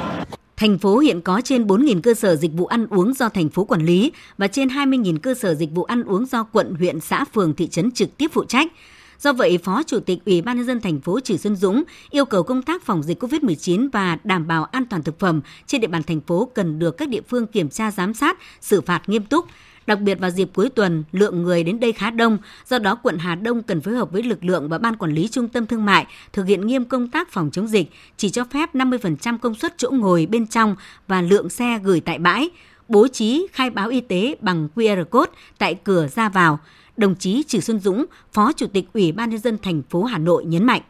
Thành 0.56 0.78
phố 0.78 0.98
hiện 0.98 1.20
có 1.20 1.40
trên 1.44 1.66
4.000 1.66 2.00
cơ 2.00 2.14
sở 2.14 2.36
dịch 2.36 2.52
vụ 2.52 2.66
ăn 2.66 2.86
uống 2.90 3.14
do 3.14 3.28
thành 3.28 3.48
phố 3.48 3.64
quản 3.64 3.84
lý 3.84 4.12
và 4.38 4.48
trên 4.48 4.68
20.000 4.68 5.18
cơ 5.18 5.34
sở 5.34 5.54
dịch 5.54 5.70
vụ 5.70 5.84
ăn 5.84 6.02
uống 6.02 6.26
do 6.26 6.42
quận, 6.52 6.74
huyện, 6.74 7.00
xã, 7.00 7.24
phường, 7.24 7.54
thị 7.54 7.68
trấn 7.68 7.90
trực 7.90 8.16
tiếp 8.16 8.30
phụ 8.32 8.44
trách. 8.44 8.72
Do 9.18 9.32
vậy, 9.32 9.58
Phó 9.58 9.82
Chủ 9.82 10.00
tịch 10.00 10.18
Ủy 10.26 10.42
ban 10.42 10.56
nhân 10.56 10.66
dân 10.66 10.80
thành 10.80 11.00
phố 11.00 11.20
Trử 11.20 11.36
Xuân 11.36 11.56
Dũng 11.56 11.82
yêu 12.10 12.24
cầu 12.24 12.42
công 12.42 12.62
tác 12.62 12.82
phòng 12.82 13.02
dịch 13.02 13.22
COVID-19 13.22 13.88
và 13.92 14.18
đảm 14.24 14.46
bảo 14.46 14.64
an 14.64 14.86
toàn 14.86 15.02
thực 15.02 15.18
phẩm 15.18 15.40
trên 15.66 15.80
địa 15.80 15.86
bàn 15.86 16.02
thành 16.02 16.20
phố 16.20 16.50
cần 16.54 16.78
được 16.78 16.96
các 16.96 17.08
địa 17.08 17.20
phương 17.28 17.46
kiểm 17.46 17.68
tra 17.68 17.90
giám 17.90 18.14
sát, 18.14 18.38
xử 18.60 18.80
phạt 18.80 19.02
nghiêm 19.06 19.24
túc. 19.24 19.46
Đặc 19.86 20.00
biệt 20.00 20.18
vào 20.20 20.30
dịp 20.30 20.48
cuối 20.54 20.68
tuần, 20.68 21.04
lượng 21.12 21.42
người 21.42 21.64
đến 21.64 21.80
đây 21.80 21.92
khá 21.92 22.10
đông, 22.10 22.38
do 22.68 22.78
đó 22.78 22.94
quận 22.94 23.18
Hà 23.18 23.34
Đông 23.34 23.62
cần 23.62 23.80
phối 23.80 23.94
hợp 23.94 24.12
với 24.12 24.22
lực 24.22 24.44
lượng 24.44 24.68
và 24.68 24.78
ban 24.78 24.96
quản 24.96 25.12
lý 25.12 25.28
trung 25.28 25.48
tâm 25.48 25.66
thương 25.66 25.84
mại 25.84 26.06
thực 26.32 26.46
hiện 26.46 26.66
nghiêm 26.66 26.84
công 26.84 27.08
tác 27.08 27.32
phòng 27.32 27.50
chống 27.52 27.66
dịch, 27.66 27.90
chỉ 28.16 28.30
cho 28.30 28.44
phép 28.44 28.74
50% 28.74 29.38
công 29.38 29.54
suất 29.54 29.74
chỗ 29.78 29.90
ngồi 29.90 30.26
bên 30.30 30.46
trong 30.46 30.76
và 31.08 31.20
lượng 31.20 31.48
xe 31.48 31.78
gửi 31.82 32.00
tại 32.00 32.18
bãi, 32.18 32.50
bố 32.88 33.08
trí 33.08 33.46
khai 33.52 33.70
báo 33.70 33.88
y 33.88 34.00
tế 34.00 34.36
bằng 34.40 34.68
QR 34.74 35.04
code 35.04 35.30
tại 35.58 35.74
cửa 35.84 36.08
ra 36.08 36.28
vào. 36.28 36.58
Đồng 36.96 37.14
chí 37.14 37.42
Trử 37.48 37.60
Xuân 37.60 37.80
Dũng, 37.80 38.04
Phó 38.32 38.52
Chủ 38.52 38.66
tịch 38.66 38.84
Ủy 38.94 39.12
ban 39.12 39.30
nhân 39.30 39.38
dân 39.38 39.58
thành 39.62 39.82
phố 39.90 40.04
Hà 40.04 40.18
Nội 40.18 40.44
nhấn 40.44 40.64
mạnh. 40.64 40.82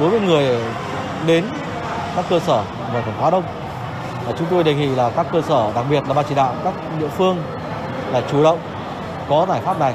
Đối 0.00 0.10
với 0.10 0.20
người 0.20 0.62
đến 1.26 1.44
các 2.16 2.24
cơ 2.30 2.40
sở 2.40 2.64
và 2.92 3.02
phải 3.02 3.14
quá 3.20 3.30
đông, 3.30 3.44
chúng 4.38 4.46
tôi 4.50 4.64
đề 4.64 4.74
nghị 4.74 4.86
là 4.86 5.10
các 5.10 5.26
cơ 5.32 5.42
sở, 5.42 5.72
đặc 5.74 5.86
biệt 5.90 6.02
là 6.08 6.14
ban 6.14 6.24
chỉ 6.28 6.34
đạo 6.34 6.56
các 6.64 6.74
địa 7.00 7.08
phương 7.08 7.36
là 8.12 8.22
chủ 8.32 8.42
động, 8.42 8.58
có 9.28 9.46
giải 9.48 9.60
pháp 9.64 9.80
này. 9.80 9.94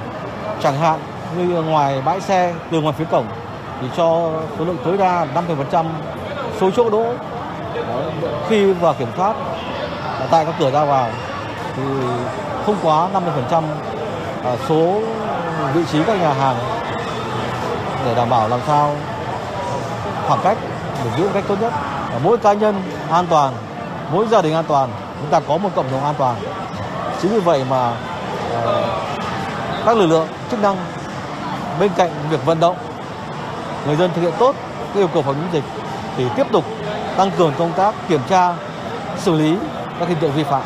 Chẳng 0.64 0.78
hạn 0.78 1.00
như 1.38 1.62
ngoài 1.62 2.02
bãi 2.06 2.22
xe, 2.22 2.54
từ 2.72 2.82
ngoài 2.82 2.96
phía 2.98 3.06
cổng, 3.12 3.26
thì 3.82 3.88
cho 3.98 4.32
số 4.58 4.66
lượng 4.66 4.78
tối 4.86 4.98
đa 4.98 5.28
50% 5.72 5.86
số 6.60 6.72
chỗ 6.72 6.90
đỗ. 6.90 7.06
Khi 8.50 8.74
vào 8.74 8.94
kiểm 8.94 9.08
soát 9.18 9.36
à, 10.20 10.28
tại 10.32 10.46
các 10.46 10.56
cửa 10.60 10.72
ra 10.72 10.86
vào, 10.86 11.10
thì 11.76 11.84
không 12.66 12.76
quá 12.84 13.08
50% 13.50 13.64
à, 14.44 14.56
số 14.70 15.02
vị 15.74 15.82
trí 15.92 16.04
các 16.04 16.22
nhà 16.22 16.34
hàng 16.34 16.56
để 18.06 18.16
đảm 18.16 18.30
bảo 18.30 18.48
làm 18.48 18.60
sao 18.68 18.96
khoảng 20.28 20.40
cách 20.44 20.58
được 21.04 21.10
giữ 21.18 21.24
một 21.24 21.32
cách 21.34 21.44
tốt 21.48 21.56
nhất. 21.62 21.74
Mỗi 22.24 22.38
cá 22.38 22.54
nhân 22.54 22.82
an 23.10 23.26
toàn, 23.30 23.54
mỗi 24.12 24.28
gia 24.28 24.42
đình 24.42 24.54
an 24.54 24.66
toàn, 24.68 24.90
chúng 25.20 25.30
ta 25.30 25.40
có 25.48 25.58
một 25.58 25.70
cộng 25.76 25.92
đồng 25.92 26.04
an 26.04 26.16
toàn 26.18 26.36
chính 27.22 27.32
vì 27.32 27.40
vậy 27.40 27.64
mà 27.70 27.90
uh, 27.90 27.96
các 29.86 29.98
lực 29.98 30.08
lượng 30.08 30.28
chức 30.52 30.62
năng 30.62 30.78
bên 31.80 31.92
cạnh 31.98 32.12
việc 32.32 32.46
vận 32.46 32.60
động 32.60 32.76
người 33.88 33.96
dân 33.96 34.12
thực 34.16 34.22
hiện 34.22 34.34
tốt 34.40 34.56
các 34.94 35.00
yêu 35.00 35.08
cầu 35.14 35.24
phòng 35.24 35.36
chống 35.36 35.54
dịch 35.54 35.64
thì 36.18 36.26
tiếp 36.38 36.48
tục 36.52 36.66
tăng 37.18 37.32
cường 37.38 37.54
công 37.58 37.74
tác 37.78 37.96
kiểm 38.10 38.22
tra 38.30 38.56
xử 39.18 39.34
lý 39.34 39.56
các 40.00 40.10
hiện 40.10 40.18
tượng 40.22 40.32
vi 40.32 40.44
phạm 40.44 40.64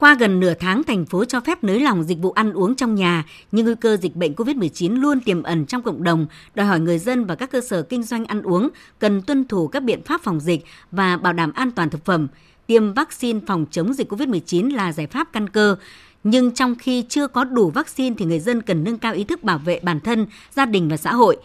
qua 0.00 0.14
gần 0.14 0.40
nửa 0.40 0.54
tháng, 0.54 0.82
thành 0.84 1.04
phố 1.06 1.24
cho 1.24 1.40
phép 1.40 1.64
nới 1.64 1.80
lỏng 1.80 2.04
dịch 2.04 2.18
vụ 2.18 2.30
ăn 2.30 2.52
uống 2.52 2.74
trong 2.74 2.94
nhà, 2.94 3.24
nhưng 3.52 3.66
nguy 3.66 3.74
cơ 3.80 3.96
dịch 3.96 4.16
bệnh 4.16 4.32
COVID-19 4.32 5.00
luôn 5.00 5.20
tiềm 5.20 5.42
ẩn 5.42 5.66
trong 5.66 5.82
cộng 5.82 6.02
đồng, 6.02 6.26
đòi 6.54 6.66
hỏi 6.66 6.80
người 6.80 6.98
dân 6.98 7.24
và 7.24 7.34
các 7.34 7.50
cơ 7.50 7.60
sở 7.60 7.82
kinh 7.82 8.02
doanh 8.02 8.24
ăn 8.24 8.42
uống 8.42 8.68
cần 8.98 9.22
tuân 9.22 9.48
thủ 9.48 9.68
các 9.68 9.82
biện 9.82 10.02
pháp 10.02 10.20
phòng 10.22 10.40
dịch 10.40 10.64
và 10.90 11.16
bảo 11.16 11.32
đảm 11.32 11.52
an 11.52 11.70
toàn 11.70 11.90
thực 11.90 12.04
phẩm. 12.04 12.28
Tiêm 12.70 12.92
vaccine 12.92 13.40
phòng 13.46 13.66
chống 13.70 13.94
dịch 13.94 14.12
COVID-19 14.12 14.74
là 14.74 14.92
giải 14.92 15.06
pháp 15.06 15.32
căn 15.32 15.48
cơ, 15.48 15.76
nhưng 16.24 16.50
trong 16.54 16.74
khi 16.74 17.04
chưa 17.08 17.26
có 17.26 17.44
đủ 17.44 17.70
vaccine 17.70 18.16
thì 18.18 18.24
người 18.24 18.38
dân 18.38 18.62
cần 18.62 18.84
nâng 18.84 18.98
cao 18.98 19.14
ý 19.14 19.24
thức 19.24 19.42
bảo 19.42 19.58
vệ 19.58 19.80
bản 19.82 20.00
thân, 20.00 20.26
gia 20.50 20.66
đình 20.66 20.88
và 20.88 20.96
xã 20.96 21.14
hội. 21.14 21.36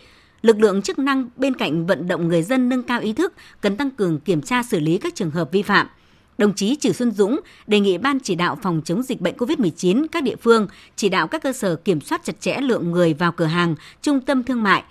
Lực 0.41 0.60
lượng 0.60 0.82
chức 0.82 1.00
năng 1.00 1.29
bên 1.38 1.53
cạnh 1.53 1.86
vận 1.86 2.08
động 2.08 2.27
người 2.27 2.44
dân 2.44 2.70
nâng 2.70 2.84
cao 2.84 3.00
ý 3.00 3.13
thức 3.13 3.34
cần 3.62 3.77
tăng 3.77 3.91
cường 3.91 4.20
kiểm 4.20 4.41
tra 4.41 4.63
xử 4.63 4.79
lý 4.79 4.98
các 4.98 5.15
trường 5.15 5.32
hợp 5.32 5.51
vi 5.51 5.62
phạm– 5.62 5.88
Đồng 6.38 6.53
chí 6.53 6.75
Trử 6.75 6.91
Xuân 6.91 7.12
Dũng 7.12 7.39
đề 7.67 7.79
nghị 7.79 7.98
Ban 7.98 8.20
chỉ 8.20 8.36
đạo 8.36 8.58
phòng 8.62 8.82
chống 8.86 9.03
dịch 9.03 9.22
bệnh 9.22 9.36
COVID-19 9.38 10.05
các 10.12 10.24
địa 10.24 10.36
phương 10.36 10.67
chỉ 10.96 11.10
đạo 11.10 11.27
các 11.27 11.44
cơ 11.44 11.53
sở 11.53 11.75
kiểm 11.75 12.01
soát 12.01 12.22
chặt 12.24 12.39
chẽ 12.39 12.58
lượng 12.62 12.91
người 12.91 13.13
vào 13.13 13.32
cửa 13.32 13.46
hàng, 13.46 13.75
trung 14.01 14.22
tâm 14.22 14.44
thương 14.44 14.63
mại. 14.63 14.84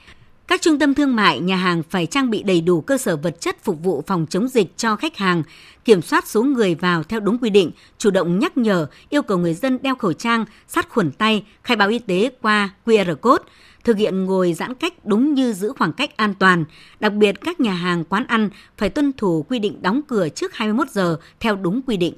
Các 0.48 0.62
trung 0.62 0.78
tâm 0.78 0.94
thương 0.94 1.16
mại, 1.16 1.40
nhà 1.40 1.56
hàng 1.56 1.82
phải 1.90 2.06
trang 2.06 2.30
bị 2.30 2.42
đầy 2.42 2.60
đủ 2.60 2.80
cơ 2.80 2.98
sở 2.98 3.16
vật 3.16 3.40
chất 3.40 3.64
phục 3.64 3.82
vụ 3.82 4.02
phòng 4.06 4.26
chống 4.30 4.48
dịch 4.48 4.76
cho 4.76 4.96
khách 4.96 5.16
hàng, 5.16 5.42
kiểm 5.84 6.02
soát 6.02 6.28
số 6.28 6.42
người 6.42 6.74
vào 6.74 7.02
theo 7.02 7.20
đúng 7.20 7.38
quy 7.38 7.50
định, 7.50 7.70
chủ 7.98 8.10
động 8.10 8.38
nhắc 8.38 8.56
nhở, 8.56 8.86
yêu 9.08 9.22
cầu 9.22 9.38
người 9.38 9.54
dân 9.54 9.78
đeo 9.82 9.94
khẩu 9.94 10.12
trang, 10.12 10.44
sát 10.68 10.88
khuẩn 10.88 11.10
tay, 11.10 11.44
khai 11.62 11.76
báo 11.76 11.88
y 11.88 11.98
tế 11.98 12.30
qua 12.42 12.70
QR 12.86 13.16
code, 13.16 13.44
thực 13.84 13.96
hiện 13.96 14.24
ngồi 14.24 14.52
giãn 14.52 14.74
cách 14.74 15.06
đúng 15.06 15.34
như 15.34 15.52
giữ 15.52 15.72
khoảng 15.78 15.92
cách 15.92 16.16
an 16.16 16.34
toàn. 16.38 16.64
Đặc 17.00 17.12
biệt 17.12 17.40
các 17.40 17.60
nhà 17.60 17.72
hàng 17.72 18.04
quán 18.04 18.26
ăn 18.26 18.50
phải 18.76 18.90
tuân 18.90 19.12
thủ 19.12 19.46
quy 19.48 19.58
định 19.58 19.82
đóng 19.82 20.00
cửa 20.08 20.28
trước 20.28 20.54
21 20.54 20.90
giờ 20.90 21.16
theo 21.40 21.56
đúng 21.56 21.80
quy 21.86 21.96
định. 21.96 22.14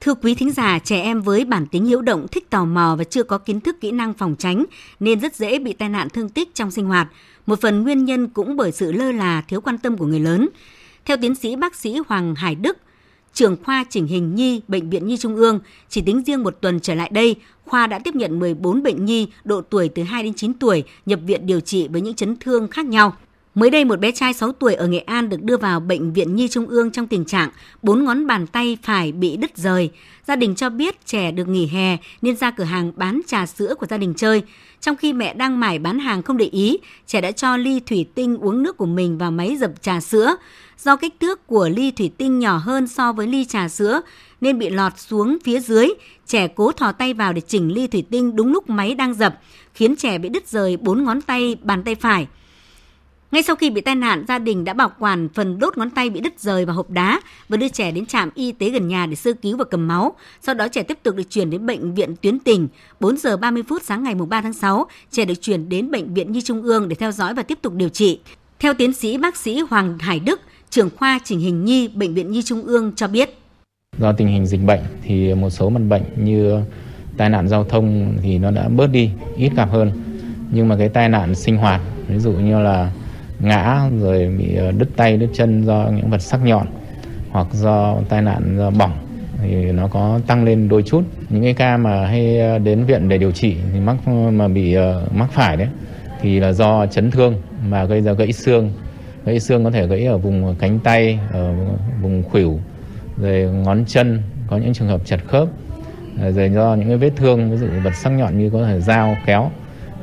Thưa 0.00 0.14
quý 0.14 0.34
thính 0.34 0.50
giả, 0.50 0.78
trẻ 0.78 1.02
em 1.02 1.22
với 1.22 1.44
bản 1.44 1.66
tính 1.66 1.86
hiếu 1.86 2.02
động, 2.02 2.26
thích 2.28 2.50
tò 2.50 2.64
mò 2.64 2.96
và 2.98 3.04
chưa 3.04 3.22
có 3.22 3.38
kiến 3.38 3.60
thức 3.60 3.76
kỹ 3.80 3.90
năng 3.90 4.14
phòng 4.14 4.36
tránh 4.38 4.64
nên 5.00 5.20
rất 5.20 5.36
dễ 5.36 5.58
bị 5.58 5.72
tai 5.72 5.88
nạn 5.88 6.08
thương 6.08 6.28
tích 6.28 6.54
trong 6.54 6.70
sinh 6.70 6.86
hoạt. 6.86 7.08
Một 7.46 7.60
phần 7.60 7.82
nguyên 7.82 8.04
nhân 8.04 8.28
cũng 8.28 8.56
bởi 8.56 8.72
sự 8.72 8.92
lơ 8.92 9.12
là, 9.12 9.42
thiếu 9.48 9.60
quan 9.60 9.78
tâm 9.78 9.96
của 9.96 10.06
người 10.06 10.20
lớn. 10.20 10.48
Theo 11.04 11.16
tiến 11.16 11.34
sĩ 11.34 11.56
bác 11.56 11.74
sĩ 11.74 11.96
Hoàng 12.08 12.34
Hải 12.34 12.54
Đức, 12.54 12.76
trưởng 13.32 13.56
khoa 13.64 13.84
chỉnh 13.90 14.06
hình 14.06 14.34
nhi 14.34 14.60
Bệnh 14.68 14.90
viện 14.90 15.06
Nhi 15.06 15.16
Trung 15.16 15.36
ương, 15.36 15.60
chỉ 15.88 16.00
tính 16.00 16.22
riêng 16.26 16.42
một 16.42 16.56
tuần 16.60 16.80
trở 16.80 16.94
lại 16.94 17.10
đây, 17.12 17.36
khoa 17.64 17.86
đã 17.86 17.98
tiếp 17.98 18.14
nhận 18.14 18.38
14 18.38 18.82
bệnh 18.82 19.04
nhi 19.04 19.28
độ 19.44 19.60
tuổi 19.60 19.88
từ 19.88 20.02
2 20.02 20.22
đến 20.22 20.34
9 20.34 20.54
tuổi 20.54 20.84
nhập 21.06 21.20
viện 21.26 21.46
điều 21.46 21.60
trị 21.60 21.88
với 21.88 22.00
những 22.00 22.14
chấn 22.14 22.36
thương 22.36 22.68
khác 22.68 22.86
nhau. 22.86 23.16
Mới 23.54 23.70
đây, 23.70 23.84
một 23.84 24.00
bé 24.00 24.12
trai 24.12 24.32
6 24.34 24.52
tuổi 24.52 24.74
ở 24.74 24.86
Nghệ 24.86 24.98
An 24.98 25.28
được 25.28 25.42
đưa 25.42 25.56
vào 25.56 25.80
Bệnh 25.80 26.12
viện 26.12 26.36
Nhi 26.36 26.48
Trung 26.48 26.66
ương 26.66 26.90
trong 26.90 27.06
tình 27.06 27.24
trạng 27.24 27.50
bốn 27.82 28.04
ngón 28.04 28.26
bàn 28.26 28.46
tay 28.46 28.78
phải 28.82 29.12
bị 29.12 29.36
đứt 29.36 29.56
rời. 29.56 29.90
Gia 30.26 30.36
đình 30.36 30.54
cho 30.54 30.70
biết 30.70 31.06
trẻ 31.06 31.30
được 31.30 31.48
nghỉ 31.48 31.66
hè 31.66 31.96
nên 32.22 32.36
ra 32.36 32.50
cửa 32.50 32.64
hàng 32.64 32.92
bán 32.96 33.20
trà 33.26 33.46
sữa 33.46 33.74
của 33.74 33.86
gia 33.86 33.98
đình 33.98 34.14
chơi. 34.16 34.42
Trong 34.80 34.96
khi 34.96 35.12
mẹ 35.12 35.34
đang 35.34 35.60
mải 35.60 35.78
bán 35.78 35.98
hàng 35.98 36.22
không 36.22 36.36
để 36.36 36.44
ý, 36.44 36.78
trẻ 37.06 37.20
đã 37.20 37.32
cho 37.32 37.56
ly 37.56 37.80
thủy 37.80 38.06
tinh 38.14 38.36
uống 38.36 38.62
nước 38.62 38.76
của 38.76 38.86
mình 38.86 39.18
vào 39.18 39.30
máy 39.30 39.56
dập 39.56 39.82
trà 39.82 40.00
sữa. 40.00 40.36
Do 40.78 40.96
kích 40.96 41.14
thước 41.20 41.46
của 41.46 41.68
ly 41.68 41.90
thủy 41.90 42.10
tinh 42.18 42.38
nhỏ 42.38 42.56
hơn 42.56 42.88
so 42.88 43.12
với 43.12 43.26
ly 43.26 43.44
trà 43.44 43.68
sữa 43.68 44.00
nên 44.40 44.58
bị 44.58 44.70
lọt 44.70 44.98
xuống 44.98 45.38
phía 45.44 45.60
dưới, 45.60 45.88
trẻ 46.26 46.48
cố 46.48 46.72
thò 46.72 46.92
tay 46.92 47.14
vào 47.14 47.32
để 47.32 47.40
chỉnh 47.40 47.74
ly 47.74 47.86
thủy 47.86 48.04
tinh 48.10 48.36
đúng 48.36 48.52
lúc 48.52 48.70
máy 48.70 48.94
đang 48.94 49.14
dập, 49.14 49.38
khiến 49.74 49.96
trẻ 49.96 50.18
bị 50.18 50.28
đứt 50.28 50.48
rời 50.48 50.76
bốn 50.76 51.04
ngón 51.04 51.20
tay 51.20 51.56
bàn 51.62 51.82
tay 51.84 51.94
phải. 51.94 52.26
Ngay 53.32 53.42
sau 53.42 53.56
khi 53.56 53.70
bị 53.70 53.80
tai 53.80 53.94
nạn, 53.94 54.24
gia 54.28 54.38
đình 54.38 54.64
đã 54.64 54.74
bảo 54.74 54.90
quản 54.98 55.28
phần 55.34 55.58
đốt 55.58 55.78
ngón 55.78 55.90
tay 55.90 56.10
bị 56.10 56.20
đứt 56.20 56.40
rời 56.40 56.64
vào 56.64 56.76
hộp 56.76 56.90
đá 56.90 57.20
và 57.48 57.56
đưa 57.56 57.68
trẻ 57.68 57.92
đến 57.92 58.06
trạm 58.06 58.30
y 58.34 58.52
tế 58.52 58.70
gần 58.70 58.88
nhà 58.88 59.06
để 59.06 59.14
sơ 59.14 59.32
cứu 59.32 59.56
và 59.56 59.64
cầm 59.64 59.88
máu. 59.88 60.14
Sau 60.40 60.54
đó 60.54 60.68
trẻ 60.68 60.82
tiếp 60.82 60.98
tục 61.02 61.16
được 61.16 61.30
chuyển 61.30 61.50
đến 61.50 61.66
bệnh 61.66 61.94
viện 61.94 62.16
tuyến 62.16 62.38
tỉnh. 62.38 62.68
4 63.00 63.16
giờ 63.16 63.36
30 63.36 63.62
phút 63.68 63.82
sáng 63.84 64.02
ngày 64.02 64.14
3 64.14 64.40
tháng 64.40 64.52
6, 64.52 64.86
trẻ 65.10 65.24
được 65.24 65.34
chuyển 65.40 65.68
đến 65.68 65.90
bệnh 65.90 66.14
viện 66.14 66.32
Nhi 66.32 66.40
Trung 66.42 66.62
ương 66.62 66.88
để 66.88 66.94
theo 66.94 67.12
dõi 67.12 67.34
và 67.34 67.42
tiếp 67.42 67.58
tục 67.62 67.74
điều 67.74 67.88
trị. 67.88 68.20
Theo 68.58 68.74
tiến 68.74 68.92
sĩ 68.92 69.18
bác 69.18 69.36
sĩ 69.36 69.60
Hoàng 69.70 69.98
Hải 69.98 70.20
Đức, 70.20 70.40
trưởng 70.70 70.90
khoa 70.96 71.18
chỉnh 71.24 71.40
hình 71.40 71.64
nhi 71.64 71.88
bệnh 71.88 72.14
viện 72.14 72.30
Nhi 72.30 72.42
Trung 72.42 72.62
ương 72.62 72.92
cho 72.96 73.08
biết. 73.08 73.38
Do 73.98 74.12
tình 74.12 74.28
hình 74.28 74.46
dịch 74.46 74.64
bệnh 74.66 74.80
thì 75.02 75.34
một 75.34 75.50
số 75.50 75.70
mặt 75.70 75.82
bệnh 75.88 76.02
như 76.16 76.60
tai 77.16 77.30
nạn 77.30 77.48
giao 77.48 77.64
thông 77.64 78.16
thì 78.22 78.38
nó 78.38 78.50
đã 78.50 78.68
bớt 78.68 78.86
đi, 78.86 79.10
ít 79.36 79.50
gặp 79.56 79.68
hơn. 79.70 79.92
Nhưng 80.52 80.68
mà 80.68 80.76
cái 80.78 80.88
tai 80.88 81.08
nạn 81.08 81.34
sinh 81.34 81.56
hoạt, 81.56 81.80
ví 82.08 82.18
dụ 82.18 82.32
như 82.32 82.60
là 82.60 82.92
ngã 83.40 83.90
rồi 84.00 84.28
bị 84.38 84.54
ờ, 84.54 84.72
đứt 84.72 84.88
tay 84.96 85.16
đứt 85.16 85.28
chân 85.32 85.64
do 85.64 85.88
những 85.96 86.10
vật 86.10 86.22
sắc 86.22 86.44
nhọn 86.44 86.66
hoặc 87.30 87.46
do 87.52 87.96
tai 88.08 88.22
nạn 88.22 88.56
do 88.58 88.70
bỏng 88.70 88.92
thì 89.42 89.72
nó 89.72 89.88
có 89.88 90.20
tăng 90.26 90.44
lên 90.44 90.68
đôi 90.68 90.82
chút. 90.82 91.02
Những 91.28 91.42
cái 91.42 91.54
ca 91.54 91.76
mà 91.76 92.06
hay 92.06 92.40
ờ, 92.40 92.58
đến 92.58 92.84
viện 92.84 93.08
để 93.08 93.18
điều 93.18 93.32
trị 93.32 93.56
thì 93.72 93.80
mắc 93.80 93.96
ờ, 94.06 94.30
mà 94.30 94.48
bị 94.48 94.76
uh, 94.78 95.14
mắc 95.14 95.32
phải 95.32 95.56
đấy 95.56 95.68
thì 96.20 96.40
là 96.40 96.52
do 96.52 96.86
chấn 96.86 97.10
thương 97.10 97.34
mà 97.68 97.84
gây 97.84 98.00
ra 98.00 98.12
gãy 98.12 98.32
xương. 98.32 98.72
Gãy 99.24 99.40
xương 99.40 99.64
có 99.64 99.70
thể 99.70 99.86
gãy 99.86 100.04
ở 100.04 100.18
vùng 100.18 100.54
cánh 100.58 100.78
tay 100.78 101.18
ở 101.32 101.54
vùng 102.02 102.22
khuỷu 102.22 102.60
rồi 103.16 103.40
ngón 103.40 103.84
chân 103.86 104.22
có 104.46 104.56
những 104.56 104.74
trường 104.74 104.88
hợp 104.88 105.00
chật 105.04 105.20
khớp 105.26 105.48
rồi 106.34 106.50
do 106.50 106.74
những 106.74 106.88
cái 106.88 106.96
vết 106.96 107.10
thương 107.16 107.50
ví 107.50 107.56
dụ 107.56 107.66
vật 107.84 107.94
sắc 107.94 108.10
nhọn 108.10 108.38
như 108.38 108.50
có 108.50 108.66
thể 108.66 108.80
dao 108.80 109.16
kéo 109.26 109.50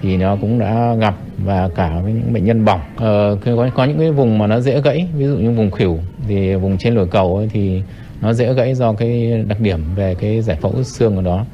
thì 0.01 0.17
nó 0.17 0.35
cũng 0.41 0.59
đã 0.59 0.95
gặp 0.99 1.15
và 1.37 1.69
cả 1.75 1.99
với 2.03 2.13
những 2.13 2.33
bệnh 2.33 2.45
nhân 2.45 2.65
bỏng. 2.65 2.81
Ờ, 2.95 3.37
có, 3.45 3.69
có 3.75 3.85
những 3.85 3.99
cái 3.99 4.11
vùng 4.11 4.37
mà 4.37 4.47
nó 4.47 4.59
dễ 4.59 4.81
gãy 4.81 5.07
ví 5.17 5.25
dụ 5.25 5.37
như 5.37 5.51
vùng 5.51 5.71
khỉu 5.71 5.99
thì 6.27 6.55
vùng 6.55 6.77
trên 6.77 6.95
lồi 6.95 7.07
cầu 7.07 7.37
ấy, 7.37 7.49
thì 7.53 7.81
nó 8.21 8.33
dễ 8.33 8.53
gãy 8.53 8.75
do 8.75 8.93
cái 8.93 9.43
đặc 9.47 9.59
điểm 9.59 9.95
về 9.95 10.15
cái 10.15 10.41
giải 10.41 10.57
phẫu 10.61 10.83
xương 10.83 11.15
của 11.15 11.21
đó 11.21 11.45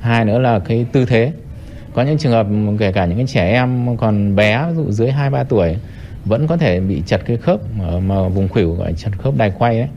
hai 0.00 0.24
nữa 0.24 0.38
là 0.38 0.58
cái 0.58 0.86
tư 0.92 1.04
thế. 1.04 1.32
Có 1.94 2.02
những 2.02 2.18
trường 2.18 2.32
hợp 2.32 2.46
kể 2.78 2.92
cả 2.92 3.06
những 3.06 3.16
cái 3.16 3.26
trẻ 3.26 3.50
em 3.50 3.96
còn 3.96 4.36
bé 4.36 4.66
ví 4.68 4.74
dụ 4.76 4.90
dưới 4.90 5.10
hai 5.10 5.30
ba 5.30 5.44
tuổi 5.44 5.76
vẫn 6.24 6.46
có 6.46 6.56
thể 6.56 6.80
bị 6.80 7.02
chật 7.06 7.20
cái 7.26 7.36
khớp 7.36 7.60
ở 7.80 8.00
mà 8.00 8.28
vùng 8.28 8.48
khuỷu 8.48 8.74
gọi 8.74 8.92
chật 8.92 9.12
khớp 9.18 9.36
đai 9.36 9.52
quay 9.58 9.78
ấy 9.78 9.88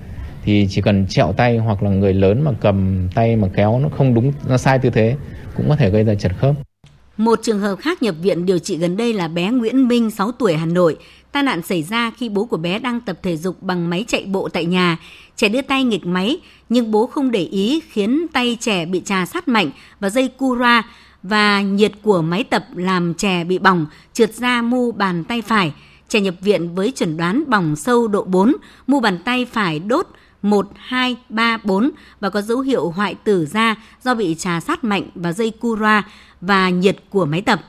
thì 0.46 0.68
chỉ 0.70 0.82
cần 0.82 1.06
trẹo 1.08 1.34
tay 1.34 1.58
hoặc 1.58 1.84
là 1.84 1.90
người 1.90 2.14
lớn 2.14 2.42
mà 2.42 2.52
cầm 2.62 3.08
tay 3.16 3.36
mà 3.36 3.48
kéo 3.56 3.80
nó 3.80 3.90
không 3.98 4.14
đúng 4.14 4.32
nó 4.48 4.58
sai 4.58 4.80
tư 4.80 4.90
thế 4.90 5.16
cũng 5.58 5.70
có 5.70 5.76
thể 5.76 5.90
gây 5.90 6.04
ra 6.04 6.16
chật 6.16 6.32
khớp 6.38 6.56
một 7.18 7.40
trường 7.44 7.60
hợp 7.60 7.76
khác 7.76 8.04
nhập 8.04 8.16
viện 8.22 8.46
điều 8.46 8.60
trị 8.60 8.78
gần 8.78 8.98
đây 8.98 9.14
là 9.14 9.28
bé 9.28 9.52
Nguyễn 9.52 9.88
Minh, 9.88 10.12
6 10.12 10.32
tuổi, 10.32 10.54
Hà 10.54 10.66
Nội. 10.66 10.98
Tai 11.32 11.44
nạn 11.44 11.62
xảy 11.62 11.84
ra 11.84 12.12
khi 12.18 12.30
bố 12.30 12.46
của 12.46 12.58
bé 12.58 12.80
đang 12.80 13.02
tập 13.02 13.20
thể 13.24 13.38
dục 13.38 13.64
bằng 13.64 13.90
máy 13.90 14.06
chạy 14.08 14.26
bộ 14.26 14.50
tại 14.50 14.66
nhà. 14.66 14.98
Trẻ 15.36 15.50
đưa 15.50 15.62
tay 15.62 15.84
nghịch 15.84 16.06
máy, 16.06 16.38
nhưng 16.70 16.92
bố 16.92 17.08
không 17.08 17.32
để 17.32 17.44
ý 17.44 17.82
khiến 17.90 18.28
tay 18.34 18.58
trẻ 18.60 18.86
bị 18.86 19.02
trà 19.06 19.26
sát 19.26 19.48
mạnh 19.48 19.72
và 20.00 20.10
dây 20.10 20.28
cura 20.28 20.84
và 21.24 21.62
nhiệt 21.62 21.92
của 22.02 22.22
máy 22.22 22.44
tập 22.44 22.66
làm 22.76 23.14
trẻ 23.14 23.44
bị 23.44 23.60
bỏng, 23.60 23.86
trượt 24.14 24.34
ra 24.34 24.62
mu 24.62 24.92
bàn 24.92 25.24
tay 25.24 25.42
phải. 25.42 25.74
Trẻ 26.10 26.20
nhập 26.20 26.36
viện 26.42 26.76
với 26.76 26.92
chuẩn 26.92 27.18
đoán 27.18 27.44
bỏng 27.48 27.76
sâu 27.76 28.08
độ 28.08 28.24
4, 28.24 28.56
mu 28.88 29.00
bàn 29.00 29.20
tay 29.26 29.46
phải 29.46 29.80
đốt 29.80 30.08
1, 30.46 30.68
2, 30.76 31.18
3, 31.30 31.58
4 31.64 31.92
và 32.20 32.30
có 32.30 32.42
dấu 32.42 32.60
hiệu 32.60 32.90
hoại 32.90 33.16
tử 33.16 33.46
da 33.46 33.76
do 34.04 34.16
bị 34.16 34.36
trà 34.36 34.60
sát 34.60 34.84
mạnh 34.84 35.10
và 35.16 35.32
dây 35.32 35.52
cura 35.52 36.08
và 36.42 36.70
nhiệt 36.70 36.98
của 37.10 37.26
máy 37.26 37.42
tập. 37.42 37.62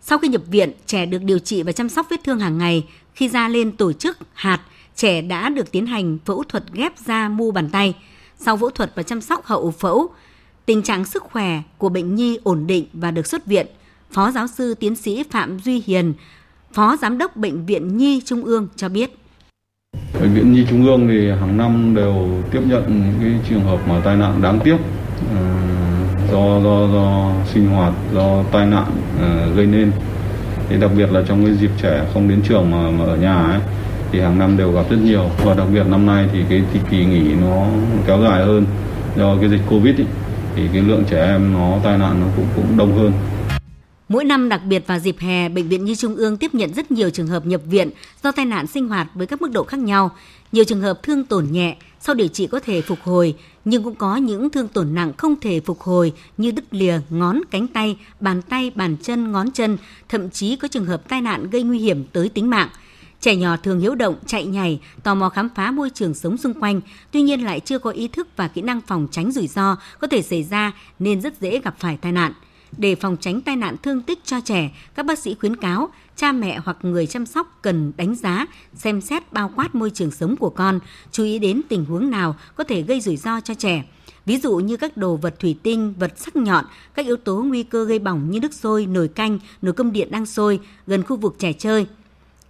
Sau 0.00 0.18
khi 0.18 0.28
nhập 0.28 0.42
viện, 0.46 0.72
trẻ 0.86 1.06
được 1.06 1.22
điều 1.22 1.38
trị 1.38 1.62
và 1.62 1.72
chăm 1.72 1.88
sóc 1.88 2.06
vết 2.10 2.24
thương 2.24 2.38
hàng 2.38 2.58
ngày. 2.58 2.86
Khi 3.14 3.28
da 3.28 3.48
lên 3.48 3.72
tổ 3.72 3.92
chức 3.92 4.18
hạt, 4.32 4.60
trẻ 4.96 5.22
đã 5.22 5.48
được 5.48 5.70
tiến 5.70 5.86
hành 5.86 6.18
phẫu 6.24 6.42
thuật 6.42 6.64
ghép 6.72 6.98
da 6.98 7.28
mu 7.28 7.50
bàn 7.50 7.70
tay. 7.70 7.96
Sau 8.38 8.56
phẫu 8.56 8.70
thuật 8.70 8.92
và 8.94 9.02
chăm 9.02 9.20
sóc 9.20 9.44
hậu 9.44 9.70
phẫu, 9.70 10.08
tình 10.66 10.82
trạng 10.82 11.04
sức 11.04 11.22
khỏe 11.22 11.62
của 11.78 11.88
bệnh 11.88 12.14
nhi 12.14 12.38
ổn 12.44 12.66
định 12.66 12.86
và 12.92 13.10
được 13.10 13.26
xuất 13.26 13.46
viện. 13.46 13.66
Phó 14.10 14.30
giáo 14.30 14.46
sư 14.46 14.74
tiến 14.74 14.96
sĩ 14.96 15.22
Phạm 15.30 15.58
Duy 15.58 15.82
Hiền, 15.86 16.14
Phó 16.72 16.96
Giám 16.96 17.18
đốc 17.18 17.36
Bệnh 17.36 17.66
viện 17.66 17.96
Nhi 17.96 18.22
Trung 18.24 18.44
ương 18.44 18.68
cho 18.76 18.88
biết. 18.88 19.23
Bệnh 20.20 20.34
viện 20.34 20.52
Nhi 20.52 20.64
Trung 20.70 20.86
ương 20.86 21.08
thì 21.08 21.30
hàng 21.30 21.56
năm 21.56 21.94
đều 21.94 22.28
tiếp 22.50 22.60
nhận 22.66 22.82
những 22.86 23.14
cái 23.20 23.40
trường 23.48 23.64
hợp 23.64 23.78
mà 23.88 24.00
tai 24.04 24.16
nạn 24.16 24.42
đáng 24.42 24.58
tiếc 24.64 24.76
ờ, 25.34 25.42
do 26.32 26.60
do 26.60 26.88
do 26.92 27.30
sinh 27.52 27.68
hoạt 27.68 27.92
do 28.14 28.42
tai 28.52 28.66
nạn 28.66 28.84
ờ, 29.20 29.52
gây 29.56 29.66
nên. 29.66 29.90
Thì 30.68 30.76
đặc 30.80 30.90
biệt 30.96 31.12
là 31.12 31.22
trong 31.28 31.44
cái 31.44 31.54
dịp 31.54 31.70
trẻ 31.82 32.04
không 32.14 32.28
đến 32.28 32.40
trường 32.48 32.70
mà, 32.70 32.90
mà 32.98 33.04
ở 33.04 33.16
nhà 33.16 33.34
ấy 33.34 33.60
thì 34.12 34.20
hàng 34.20 34.38
năm 34.38 34.56
đều 34.56 34.72
gặp 34.72 34.82
rất 34.90 34.96
nhiều 35.04 35.24
và 35.44 35.54
đặc 35.54 35.66
biệt 35.74 35.86
năm 35.86 36.06
nay 36.06 36.26
thì 36.32 36.38
cái 36.48 36.62
thì 36.72 36.80
kỳ 36.90 37.04
nghỉ 37.04 37.34
nó 37.40 37.66
kéo 38.06 38.18
dài 38.22 38.44
hơn 38.44 38.64
do 39.16 39.36
cái 39.40 39.48
dịch 39.48 39.60
Covid 39.70 39.96
ấy, 39.96 40.06
thì 40.56 40.62
cái 40.72 40.82
lượng 40.82 41.04
trẻ 41.10 41.26
em 41.26 41.52
nó 41.54 41.78
tai 41.82 41.98
nạn 41.98 42.20
nó 42.20 42.26
cũng 42.36 42.46
cũng 42.56 42.76
đông 42.76 42.98
hơn. 42.98 43.12
Mỗi 44.14 44.24
năm 44.24 44.48
đặc 44.48 44.60
biệt 44.64 44.86
vào 44.86 44.98
dịp 44.98 45.16
hè, 45.18 45.48
Bệnh 45.48 45.68
viện 45.68 45.84
Nhi 45.84 45.96
Trung 45.96 46.16
ương 46.16 46.36
tiếp 46.36 46.54
nhận 46.54 46.74
rất 46.74 46.90
nhiều 46.90 47.10
trường 47.10 47.26
hợp 47.26 47.46
nhập 47.46 47.60
viện 47.66 47.90
do 48.22 48.32
tai 48.32 48.44
nạn 48.44 48.66
sinh 48.66 48.88
hoạt 48.88 49.08
với 49.14 49.26
các 49.26 49.42
mức 49.42 49.50
độ 49.52 49.64
khác 49.64 49.80
nhau. 49.80 50.10
Nhiều 50.52 50.64
trường 50.64 50.80
hợp 50.80 51.02
thương 51.02 51.24
tổn 51.24 51.46
nhẹ, 51.50 51.76
sau 52.00 52.14
điều 52.14 52.28
trị 52.28 52.46
có 52.46 52.60
thể 52.60 52.82
phục 52.82 52.98
hồi, 53.02 53.34
nhưng 53.64 53.82
cũng 53.82 53.94
có 53.94 54.16
những 54.16 54.50
thương 54.50 54.68
tổn 54.68 54.94
nặng 54.94 55.12
không 55.18 55.40
thể 55.40 55.60
phục 55.60 55.80
hồi 55.80 56.12
như 56.36 56.50
đứt 56.50 56.64
lìa 56.70 57.00
ngón, 57.10 57.40
cánh 57.50 57.66
tay, 57.66 57.96
bàn 58.20 58.42
tay, 58.42 58.72
bàn 58.74 58.96
chân, 59.02 59.32
ngón 59.32 59.50
chân, 59.50 59.76
thậm 60.08 60.30
chí 60.30 60.56
có 60.56 60.68
trường 60.68 60.86
hợp 60.86 61.08
tai 61.08 61.20
nạn 61.20 61.50
gây 61.50 61.62
nguy 61.62 61.78
hiểm 61.78 62.04
tới 62.12 62.28
tính 62.28 62.50
mạng. 62.50 62.68
Trẻ 63.20 63.36
nhỏ 63.36 63.56
thường 63.56 63.80
hiếu 63.80 63.94
động, 63.94 64.16
chạy 64.26 64.46
nhảy, 64.46 64.80
tò 65.02 65.14
mò 65.14 65.28
khám 65.28 65.48
phá 65.54 65.70
môi 65.70 65.90
trường 65.90 66.14
sống 66.14 66.36
xung 66.36 66.60
quanh, 66.60 66.80
tuy 67.10 67.22
nhiên 67.22 67.44
lại 67.44 67.60
chưa 67.60 67.78
có 67.78 67.90
ý 67.90 68.08
thức 68.08 68.28
và 68.36 68.48
kỹ 68.48 68.62
năng 68.62 68.80
phòng 68.80 69.06
tránh 69.10 69.32
rủi 69.32 69.46
ro 69.46 69.76
có 70.00 70.06
thể 70.06 70.22
xảy 70.22 70.42
ra 70.42 70.72
nên 70.98 71.20
rất 71.20 71.40
dễ 71.40 71.60
gặp 71.60 71.74
phải 71.78 71.96
tai 71.96 72.12
nạn. 72.12 72.32
Để 72.78 72.94
phòng 72.94 73.16
tránh 73.20 73.40
tai 73.40 73.56
nạn 73.56 73.76
thương 73.82 74.02
tích 74.02 74.18
cho 74.24 74.40
trẻ, 74.40 74.70
các 74.94 75.06
bác 75.06 75.18
sĩ 75.18 75.34
khuyến 75.40 75.56
cáo 75.56 75.88
cha 76.16 76.32
mẹ 76.32 76.60
hoặc 76.64 76.76
người 76.82 77.06
chăm 77.06 77.26
sóc 77.26 77.58
cần 77.62 77.92
đánh 77.96 78.14
giá, 78.14 78.46
xem 78.74 79.00
xét 79.00 79.32
bao 79.32 79.50
quát 79.56 79.74
môi 79.74 79.90
trường 79.90 80.10
sống 80.10 80.36
của 80.36 80.50
con, 80.50 80.78
chú 81.12 81.24
ý 81.24 81.38
đến 81.38 81.60
tình 81.68 81.84
huống 81.84 82.10
nào 82.10 82.36
có 82.54 82.64
thể 82.64 82.82
gây 82.82 83.00
rủi 83.00 83.16
ro 83.16 83.40
cho 83.40 83.54
trẻ. 83.54 83.84
Ví 84.26 84.38
dụ 84.38 84.56
như 84.56 84.76
các 84.76 84.96
đồ 84.96 85.16
vật 85.16 85.38
thủy 85.38 85.56
tinh, 85.62 85.94
vật 85.98 86.12
sắc 86.16 86.36
nhọn, 86.36 86.64
các 86.94 87.06
yếu 87.06 87.16
tố 87.16 87.36
nguy 87.36 87.62
cơ 87.62 87.84
gây 87.84 87.98
bỏng 87.98 88.30
như 88.30 88.40
nước 88.40 88.54
sôi, 88.54 88.86
nồi 88.86 89.08
canh, 89.08 89.38
nồi 89.62 89.72
cơm 89.72 89.92
điện 89.92 90.10
đang 90.10 90.26
sôi 90.26 90.60
gần 90.86 91.02
khu 91.02 91.16
vực 91.16 91.36
trẻ 91.38 91.52
chơi. 91.52 91.86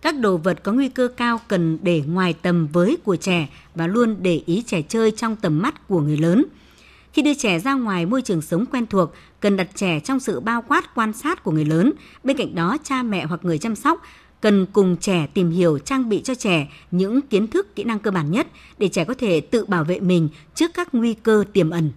Các 0.02 0.18
đồ 0.18 0.36
vật 0.36 0.62
có 0.62 0.72
nguy 0.72 0.88
cơ 0.88 1.08
cao 1.16 1.40
cần 1.48 1.78
để 1.82 2.02
ngoài 2.06 2.34
tầm 2.42 2.66
với 2.66 2.96
của 3.04 3.16
trẻ 3.16 3.48
và 3.74 3.86
luôn 3.86 4.16
để 4.20 4.42
ý 4.46 4.62
trẻ 4.66 4.82
chơi 4.82 5.10
trong 5.10 5.36
tầm 5.36 5.62
mắt 5.62 5.88
của 5.88 6.00
người 6.00 6.16
lớn. 6.16 6.44
Khi 7.12 7.22
đưa 7.22 7.34
trẻ 7.34 7.58
ra 7.58 7.74
ngoài 7.74 8.06
môi 8.06 8.22
trường 8.22 8.42
sống 8.42 8.66
quen 8.66 8.86
thuộc, 8.86 9.12
cần 9.44 9.56
đặt 9.56 9.68
trẻ 9.74 10.00
trong 10.00 10.20
sự 10.20 10.40
bao 10.40 10.62
quát 10.62 10.94
quan 10.94 11.12
sát 11.12 11.44
của 11.44 11.50
người 11.50 11.64
lớn. 11.64 11.92
Bên 12.22 12.36
cạnh 12.36 12.54
đó, 12.54 12.76
cha 12.84 13.02
mẹ 13.02 13.24
hoặc 13.24 13.40
người 13.44 13.58
chăm 13.58 13.76
sóc 13.76 14.02
cần 14.40 14.66
cùng 14.72 14.96
trẻ 14.96 15.26
tìm 15.34 15.50
hiểu 15.50 15.78
trang 15.78 16.08
bị 16.08 16.22
cho 16.24 16.34
trẻ 16.34 16.68
những 16.90 17.20
kiến 17.22 17.46
thức 17.46 17.76
kỹ 17.76 17.84
năng 17.84 17.98
cơ 17.98 18.10
bản 18.10 18.30
nhất 18.30 18.46
để 18.78 18.88
trẻ 18.88 19.04
có 19.04 19.14
thể 19.14 19.40
tự 19.40 19.64
bảo 19.64 19.84
vệ 19.84 20.00
mình 20.00 20.28
trước 20.54 20.70
các 20.74 20.94
nguy 20.94 21.14
cơ 21.14 21.44
tiềm 21.52 21.70
ẩn. 21.70 21.90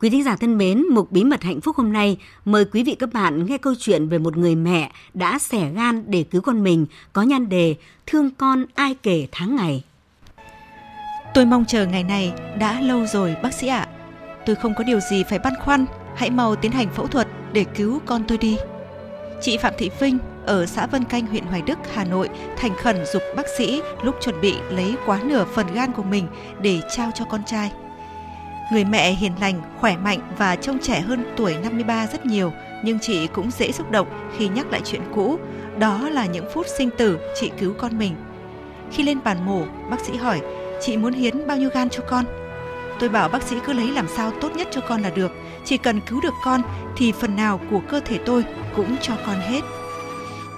Quý 0.00 0.10
thính 0.10 0.24
giả 0.24 0.36
thân 0.36 0.58
mến, 0.58 0.82
mục 0.90 1.12
bí 1.12 1.24
mật 1.24 1.42
hạnh 1.42 1.60
phúc 1.60 1.76
hôm 1.76 1.92
nay 1.92 2.18
mời 2.44 2.64
quý 2.64 2.82
vị 2.82 2.94
các 2.94 3.12
bạn 3.12 3.46
nghe 3.46 3.58
câu 3.58 3.74
chuyện 3.78 4.08
về 4.08 4.18
một 4.18 4.36
người 4.36 4.54
mẹ 4.54 4.90
đã 5.14 5.38
xẻ 5.38 5.70
gan 5.70 6.04
để 6.06 6.22
cứu 6.22 6.42
con 6.42 6.64
mình 6.64 6.86
có 7.12 7.22
nhan 7.22 7.48
đề 7.48 7.74
Thương 8.06 8.30
con 8.30 8.64
ai 8.74 8.94
kể 9.02 9.26
tháng 9.32 9.56
ngày. 9.56 9.84
Tôi 11.34 11.46
mong 11.46 11.64
chờ 11.64 11.86
ngày 11.86 12.04
này 12.04 12.32
đã 12.58 12.80
lâu 12.80 13.06
rồi 13.06 13.36
bác 13.42 13.54
sĩ 13.54 13.68
ạ. 13.68 13.88
Tôi 14.46 14.56
không 14.56 14.74
có 14.78 14.84
điều 14.84 15.00
gì 15.00 15.24
phải 15.28 15.38
băn 15.38 15.52
khoăn, 15.64 15.86
hãy 16.16 16.30
mau 16.30 16.56
tiến 16.56 16.72
hành 16.72 16.88
phẫu 16.94 17.06
thuật 17.06 17.28
để 17.52 17.64
cứu 17.64 18.00
con 18.06 18.24
tôi 18.28 18.38
đi. 18.38 18.56
Chị 19.40 19.56
Phạm 19.56 19.72
Thị 19.78 19.90
Vinh 20.00 20.18
ở 20.46 20.66
xã 20.66 20.86
Vân 20.86 21.04
Canh, 21.04 21.26
huyện 21.26 21.44
Hoài 21.44 21.62
Đức, 21.62 21.78
Hà 21.94 22.04
Nội 22.04 22.28
thành 22.56 22.76
khẩn 22.82 22.96
dục 23.12 23.22
bác 23.36 23.46
sĩ 23.58 23.80
lúc 24.02 24.16
chuẩn 24.20 24.40
bị 24.40 24.54
lấy 24.70 24.94
quá 25.06 25.20
nửa 25.24 25.44
phần 25.54 25.66
gan 25.74 25.92
của 25.92 26.02
mình 26.02 26.26
để 26.60 26.80
trao 26.96 27.10
cho 27.14 27.24
con 27.24 27.40
trai. 27.46 27.72
Người 28.72 28.84
mẹ 28.84 29.12
hiền 29.12 29.32
lành, 29.40 29.62
khỏe 29.80 29.96
mạnh 29.96 30.20
và 30.38 30.56
trông 30.56 30.78
trẻ 30.78 31.00
hơn 31.00 31.24
tuổi 31.36 31.56
53 31.62 32.06
rất 32.06 32.26
nhiều, 32.26 32.52
nhưng 32.84 32.98
chị 33.00 33.26
cũng 33.26 33.50
dễ 33.50 33.72
xúc 33.72 33.90
động 33.90 34.08
khi 34.36 34.48
nhắc 34.48 34.66
lại 34.70 34.80
chuyện 34.84 35.02
cũ, 35.14 35.38
đó 35.78 36.08
là 36.08 36.26
những 36.26 36.46
phút 36.54 36.66
sinh 36.78 36.90
tử 36.98 37.18
chị 37.40 37.50
cứu 37.58 37.74
con 37.78 37.98
mình. 37.98 38.14
Khi 38.92 39.02
lên 39.02 39.18
bàn 39.24 39.46
mổ, 39.46 39.62
bác 39.90 40.00
sĩ 40.00 40.16
hỏi, 40.16 40.40
chị 40.80 40.96
muốn 40.96 41.12
hiến 41.12 41.46
bao 41.46 41.56
nhiêu 41.56 41.70
gan 41.74 41.90
cho 41.90 42.02
con? 42.08 42.24
Tôi 43.00 43.08
bảo 43.08 43.28
bác 43.28 43.42
sĩ 43.42 43.56
cứ 43.66 43.72
lấy 43.72 43.88
làm 43.88 44.08
sao 44.08 44.32
tốt 44.40 44.56
nhất 44.56 44.68
cho 44.70 44.80
con 44.80 45.02
là 45.02 45.10
được, 45.10 45.32
chỉ 45.64 45.76
cần 45.76 46.00
cứu 46.00 46.20
được 46.20 46.34
con 46.44 46.62
thì 46.96 47.12
phần 47.12 47.36
nào 47.36 47.60
của 47.70 47.80
cơ 47.88 48.00
thể 48.00 48.18
tôi 48.26 48.44
cũng 48.76 48.96
cho 49.00 49.14
con 49.26 49.40
hết. 49.40 49.60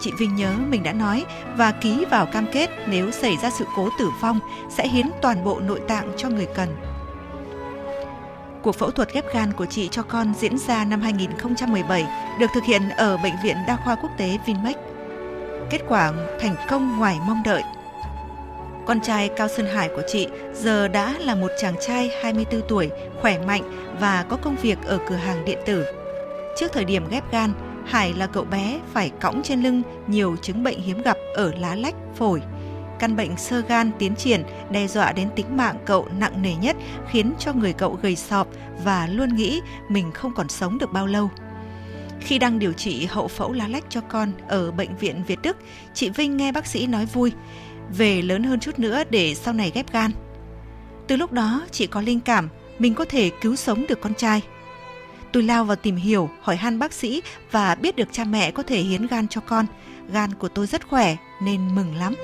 Chị 0.01 0.13
Vinh 0.19 0.37
nhớ 0.37 0.55
mình 0.69 0.83
đã 0.83 0.93
nói 0.93 1.25
và 1.57 1.73
ký 1.73 2.05
vào 2.11 2.27
cam 2.27 2.47
kết 2.53 2.71
nếu 2.87 3.11
xảy 3.11 3.37
ra 3.43 3.51
sự 3.51 3.65
cố 3.77 3.89
tử 3.99 4.11
vong 4.21 4.41
sẽ 4.71 4.89
hiến 4.89 5.07
toàn 5.23 5.45
bộ 5.45 5.61
nội 5.61 5.81
tạng 5.89 6.13
cho 6.17 6.29
người 6.29 6.47
cần. 6.55 6.88
Cuộc 8.63 8.73
phẫu 8.73 8.91
thuật 8.91 9.13
ghép 9.13 9.35
gan 9.35 9.53
của 9.53 9.67
chị 9.67 9.89
cho 9.91 10.03
con 10.03 10.35
diễn 10.35 10.59
ra 10.59 10.85
năm 10.85 11.01
2017, 11.01 12.07
được 12.41 12.47
thực 12.55 12.65
hiện 12.65 12.83
ở 12.97 13.17
Bệnh 13.17 13.35
viện 13.43 13.57
Đa 13.67 13.77
khoa 13.85 13.95
Quốc 13.95 14.11
tế 14.19 14.39
Vinmec. 14.47 14.77
Kết 15.71 15.81
quả 15.89 16.13
thành 16.41 16.55
công 16.69 16.99
ngoài 16.99 17.19
mong 17.27 17.43
đợi. 17.45 17.63
Con 18.87 19.01
trai 19.01 19.29
Cao 19.29 19.49
Sơn 19.49 19.67
Hải 19.67 19.89
của 19.89 20.03
chị 20.07 20.29
giờ 20.55 20.89
đã 20.89 21.15
là 21.19 21.35
một 21.35 21.51
chàng 21.61 21.75
trai 21.81 22.11
24 22.23 22.61
tuổi, 22.69 22.91
khỏe 23.21 23.39
mạnh 23.47 23.63
và 24.01 24.25
có 24.29 24.37
công 24.37 24.57
việc 24.57 24.79
ở 24.87 24.99
cửa 25.09 25.17
hàng 25.17 25.45
điện 25.45 25.59
tử. 25.67 25.85
Trước 26.57 26.73
thời 26.73 26.85
điểm 26.85 27.09
ghép 27.11 27.33
gan, 27.33 27.53
Hải 27.87 28.15
là 28.15 28.27
cậu 28.27 28.45
bé 28.45 28.81
phải 28.93 29.11
cõng 29.21 29.43
trên 29.43 29.63
lưng 29.63 29.83
nhiều 30.07 30.37
chứng 30.43 30.63
bệnh 30.63 30.81
hiếm 30.81 31.03
gặp 31.03 31.17
ở 31.35 31.53
lá 31.59 31.75
lách, 31.75 31.95
phổi– 32.17 32.43
căn 32.99 33.17
bệnh 33.17 33.37
sơ 33.37 33.61
gan 33.61 33.91
tiến 33.99 34.15
triển 34.17 34.43
đe 34.71 34.87
dọa 34.87 35.13
đến 35.13 35.29
tính 35.37 35.57
mạng 35.57 35.77
cậu 35.87 36.09
nặng 36.19 36.43
nề 36.43 36.55
nhất, 36.55 36.77
khiến 37.11 37.33
cho 37.39 37.53
người 37.53 37.73
cậu 37.73 37.99
gầy 38.03 38.17
sọp 38.17 38.49
và 38.85 39.07
luôn 39.07 39.37
nghĩ 39.37 39.61
mình 39.89 40.13
không 40.13 40.35
còn 40.35 40.49
sống 40.49 40.79
được 40.79 40.93
bao 40.93 41.07
lâu. 41.07 41.31
Khi 42.21 42.39
đang 42.39 42.59
điều 42.59 42.73
trị 42.73 43.07
hậu 43.07 43.29
phẫu 43.29 43.53
lá 43.53 43.69
lách 43.69 43.85
cho 43.89 44.01
con 44.01 44.33
ở 44.49 44.71
bệnh 44.71 44.97
viện 44.97 45.23
Việt 45.27 45.39
Đức, 45.43 45.57
chị 45.95 46.11
Vinh 46.11 46.37
nghe 46.37 46.53
bác 46.53 46.67
sĩ 46.67 46.87
nói 46.87 47.07
vui, 47.07 47.33
về 47.97 48.23
lớn 48.23 48.43
hơn 48.43 48.61
chút 48.61 48.79
nữa 48.79 49.03
để 49.11 49.35
sau 49.35 49.55
này 49.55 49.73
ghép 49.75 49.93
gan. 49.93 50.11
Từ 51.07 51.17
lúc 51.17 51.33
đó, 51.33 51.67
chị 51.71 51.87
có 51.87 52.01
linh 52.01 52.21
cảm 52.21 52.49
mình 52.79 52.95
có 52.95 53.05
thể 53.05 53.31
cứu 53.41 53.57
sống 53.57 53.87
được 53.89 54.01
con 54.01 54.15
trai. 54.15 54.43
Tôi 55.33 55.43
lao 55.43 55.65
vào 55.65 55.77
tìm 55.77 55.97
hiểu, 55.97 56.31
hỏi 56.41 56.57
han 56.57 56.79
bác 56.79 56.93
sĩ 56.93 57.23
và 57.51 57.75
biết 57.75 57.97
được 57.97 58.09
cha 58.13 58.25
mẹ 58.25 58.51
có 58.51 58.63
thể 58.63 58.81
hiến 58.81 59.07
gan 59.07 59.29
cho 59.29 59.41
con. 59.41 59.67
Gan 60.13 60.35
của 60.35 60.49
tôi 60.49 60.67
rất 60.67 60.89
khỏe 60.89 61.17
nên 61.43 61.75
mừng 61.75 61.95
lắm 61.95 62.15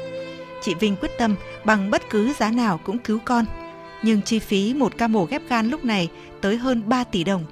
chị 0.65 0.75
Vinh 0.75 0.97
quyết 0.97 1.11
tâm 1.19 1.35
bằng 1.65 1.91
bất 1.91 2.11
cứ 2.11 2.33
giá 2.33 2.51
nào 2.51 2.81
cũng 2.85 2.99
cứu 2.99 3.19
con. 3.25 3.45
Nhưng 4.03 4.23
chi 4.23 4.39
phí 4.39 4.75
một 4.75 4.99
ca 4.99 5.09
mổ 5.09 5.25
ghép 5.25 5.43
gan 5.49 5.69
lúc 5.69 5.85
này 5.85 6.09
tới 6.41 6.57
hơn 6.57 6.83
3 6.87 7.05
tỷ 7.05 7.25
đồng. 7.25 7.45